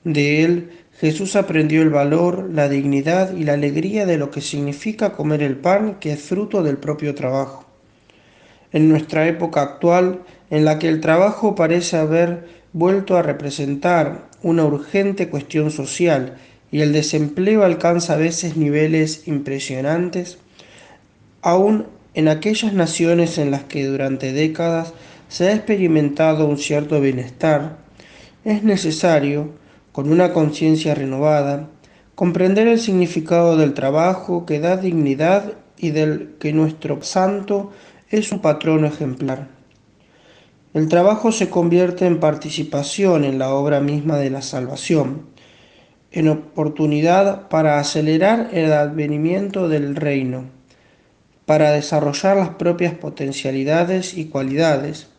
De 0.03 0.43
él 0.43 0.69
Jesús 0.99 1.38
aprendió 1.38 1.81
el 1.81 1.89
valor, 1.89 2.49
la 2.51 2.67
dignidad 2.67 3.33
y 3.33 3.45
la 3.45 3.53
alegría 3.53 4.05
de 4.05 4.17
lo 4.17 4.31
que 4.31 4.41
significa 4.41 5.13
comer 5.13 5.41
el 5.41 5.55
pan 5.55 5.95
que 5.99 6.12
es 6.12 6.21
fruto 6.21 6.62
del 6.62 6.77
propio 6.77 7.15
trabajo. 7.15 7.65
En 8.73 8.89
nuestra 8.89 9.27
época 9.27 9.62
actual, 9.62 10.23
en 10.49 10.65
la 10.65 10.77
que 10.77 10.89
el 10.89 10.99
trabajo 10.99 11.55
parece 11.55 11.95
haber 11.95 12.47
vuelto 12.73 13.17
a 13.17 13.21
representar 13.21 14.27
una 14.43 14.65
urgente 14.65 15.29
cuestión 15.29 15.71
social 15.71 16.38
y 16.71 16.81
el 16.81 16.93
desempleo 16.93 17.63
alcanza 17.63 18.13
a 18.13 18.17
veces 18.17 18.57
niveles 18.57 19.27
impresionantes, 19.27 20.38
aún 21.41 21.88
en 22.13 22.27
aquellas 22.27 22.73
naciones 22.73 23.38
en 23.38 23.51
las 23.51 23.63
que 23.63 23.85
durante 23.85 24.33
décadas 24.33 24.93
se 25.29 25.47
ha 25.47 25.55
experimentado 25.55 26.45
un 26.45 26.57
cierto 26.57 26.99
bienestar, 26.99 27.77
es 28.43 28.63
necesario, 28.63 29.51
con 29.99 30.13
una 30.13 30.31
conciencia 30.31 30.95
renovada, 30.95 31.67
comprender 32.15 32.69
el 32.69 32.79
significado 32.79 33.57
del 33.57 33.73
trabajo 33.73 34.45
que 34.45 34.62
da 34.62 34.77
dignidad 34.77 35.55
y 35.77 35.91
del 35.91 36.38
que 36.39 36.53
nuestro 36.53 37.01
santo 37.01 37.71
es 38.09 38.31
un 38.31 38.39
patrono 38.39 38.88
ejemplar. 38.88 39.49
El 40.73 40.88
trabajo 40.88 41.33
se 41.33 41.49
convierte 41.49 42.05
en 42.05 42.21
participación 42.21 43.25
en 43.25 43.39
la 43.39 43.49
obra 43.53 43.81
misma 43.81 44.15
de 44.15 44.29
la 44.29 44.41
salvación, 44.41 45.25
en 46.13 46.29
oportunidad 46.29 47.49
para 47.49 47.77
acelerar 47.77 48.51
el 48.53 48.71
advenimiento 48.71 49.67
del 49.67 49.97
reino, 49.97 50.45
para 51.45 51.71
desarrollar 51.71 52.38
las 52.38 52.51
propias 52.51 52.93
potencialidades 52.93 54.17
y 54.17 54.27
cualidades, 54.29 55.09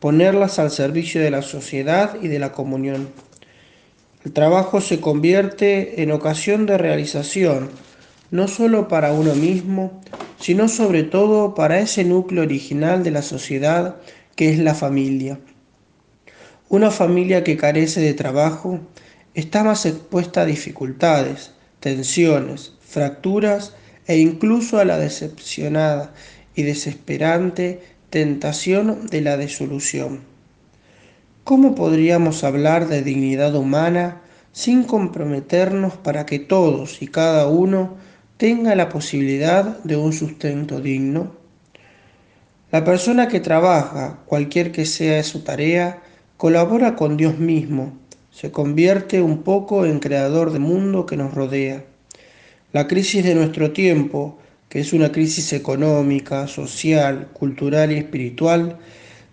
ponerlas 0.00 0.58
al 0.58 0.72
servicio 0.72 1.20
de 1.20 1.30
la 1.30 1.42
sociedad 1.42 2.16
y 2.20 2.26
de 2.26 2.40
la 2.40 2.50
comunión. 2.50 3.06
El 4.24 4.32
trabajo 4.32 4.80
se 4.80 5.00
convierte 5.00 6.02
en 6.02 6.10
ocasión 6.10 6.64
de 6.64 6.78
realización, 6.78 7.68
no 8.30 8.48
solo 8.48 8.88
para 8.88 9.12
uno 9.12 9.34
mismo, 9.34 10.00
sino 10.40 10.68
sobre 10.68 11.02
todo 11.02 11.54
para 11.54 11.78
ese 11.78 12.04
núcleo 12.04 12.42
original 12.42 13.04
de 13.04 13.10
la 13.10 13.20
sociedad 13.20 13.96
que 14.34 14.50
es 14.50 14.58
la 14.58 14.74
familia. 14.74 15.38
Una 16.70 16.90
familia 16.90 17.44
que 17.44 17.58
carece 17.58 18.00
de 18.00 18.14
trabajo 18.14 18.80
está 19.34 19.62
más 19.62 19.84
expuesta 19.84 20.40
a 20.40 20.46
dificultades, 20.46 21.52
tensiones, 21.80 22.72
fracturas 22.80 23.74
e 24.06 24.16
incluso 24.16 24.78
a 24.78 24.86
la 24.86 24.98
decepcionada 24.98 26.14
y 26.54 26.62
desesperante 26.62 27.82
tentación 28.08 29.06
de 29.06 29.20
la 29.20 29.36
desolución. 29.36 30.33
¿Cómo 31.44 31.74
podríamos 31.74 32.42
hablar 32.42 32.88
de 32.88 33.02
dignidad 33.02 33.54
humana 33.54 34.22
sin 34.52 34.82
comprometernos 34.84 35.92
para 35.92 36.24
que 36.24 36.38
todos 36.38 37.02
y 37.02 37.08
cada 37.08 37.48
uno 37.48 37.98
tenga 38.38 38.74
la 38.74 38.88
posibilidad 38.88 39.78
de 39.84 39.98
un 39.98 40.14
sustento 40.14 40.80
digno? 40.80 41.32
La 42.72 42.82
persona 42.82 43.28
que 43.28 43.40
trabaja, 43.40 44.20
cualquier 44.24 44.72
que 44.72 44.86
sea 44.86 45.22
su 45.22 45.40
tarea, 45.40 46.02
colabora 46.38 46.96
con 46.96 47.18
Dios 47.18 47.38
mismo 47.38 47.92
se 48.30 48.50
convierte 48.50 49.20
un 49.20 49.42
poco 49.42 49.84
en 49.84 49.98
creador 49.98 50.50
del 50.50 50.62
mundo 50.62 51.04
que 51.04 51.18
nos 51.18 51.34
rodea. 51.34 51.84
La 52.72 52.88
crisis 52.88 53.22
de 53.22 53.34
nuestro 53.34 53.70
tiempo, 53.72 54.38
que 54.70 54.80
es 54.80 54.94
una 54.94 55.12
crisis 55.12 55.52
económica, 55.52 56.48
social, 56.48 57.28
cultural 57.34 57.92
y 57.92 57.98
espiritual, 57.98 58.78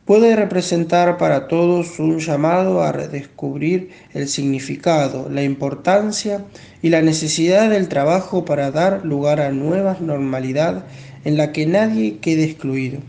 puede 0.05 0.35
representar 0.35 1.17
para 1.17 1.47
todos 1.47 1.99
un 1.99 2.19
llamado 2.19 2.81
a 2.81 2.91
redescubrir 2.91 3.91
el 4.13 4.27
significado, 4.27 5.29
la 5.29 5.43
importancia 5.43 6.43
y 6.81 6.89
la 6.89 7.01
necesidad 7.01 7.69
del 7.69 7.87
trabajo 7.87 8.43
para 8.45 8.71
dar 8.71 9.05
lugar 9.05 9.39
a 9.39 9.51
nuevas 9.51 10.01
normalidad 10.01 10.85
en 11.23 11.37
la 11.37 11.51
que 11.51 11.65
nadie 11.65 12.17
quede 12.17 12.45
excluido. 12.45 12.99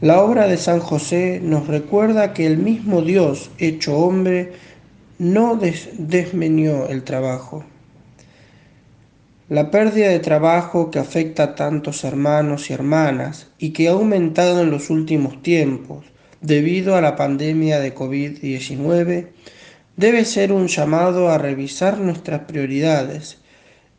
La 0.00 0.20
obra 0.20 0.48
de 0.48 0.56
San 0.56 0.80
José 0.80 1.40
nos 1.42 1.66
recuerda 1.66 2.32
que 2.32 2.46
el 2.46 2.58
mismo 2.58 3.02
Dios 3.02 3.50
hecho 3.58 3.96
hombre 3.96 4.52
no 5.18 5.58
desmenió 5.98 6.88
el 6.88 7.04
trabajo. 7.04 7.64
La 9.48 9.70
pérdida 9.70 10.08
de 10.08 10.20
trabajo 10.20 10.90
que 10.90 10.98
afecta 10.98 11.42
a 11.42 11.54
tantos 11.54 12.04
hermanos 12.04 12.70
y 12.70 12.72
hermanas 12.72 13.48
y 13.58 13.70
que 13.70 13.88
ha 13.88 13.92
aumentado 13.92 14.62
en 14.62 14.70
los 14.70 14.90
últimos 14.90 15.42
tiempos 15.42 16.06
debido 16.40 16.96
a 16.96 17.00
la 17.00 17.14
pandemia 17.14 17.78
de 17.80 17.94
COVID-19 17.94 19.28
debe 19.96 20.24
ser 20.24 20.52
un 20.52 20.68
llamado 20.68 21.28
a 21.28 21.38
revisar 21.38 21.98
nuestras 21.98 22.40
prioridades. 22.42 23.38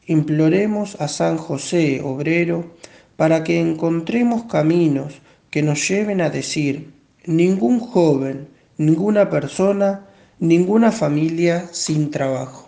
Imploremos 0.08 1.00
a 1.00 1.08
San 1.08 1.38
José, 1.38 2.02
obrero, 2.04 2.76
para 3.16 3.44
que 3.44 3.60
encontremos 3.60 4.46
caminos 4.46 5.22
que 5.52 5.62
nos 5.62 5.88
lleven 5.88 6.22
a 6.22 6.30
decir, 6.30 6.92
ningún 7.26 7.80
joven, 7.80 8.48
ninguna 8.78 9.30
persona 9.30 10.06
ninguna 10.40 10.92
familia 10.92 11.70
sin 11.72 12.12
trabajo. 12.12 12.65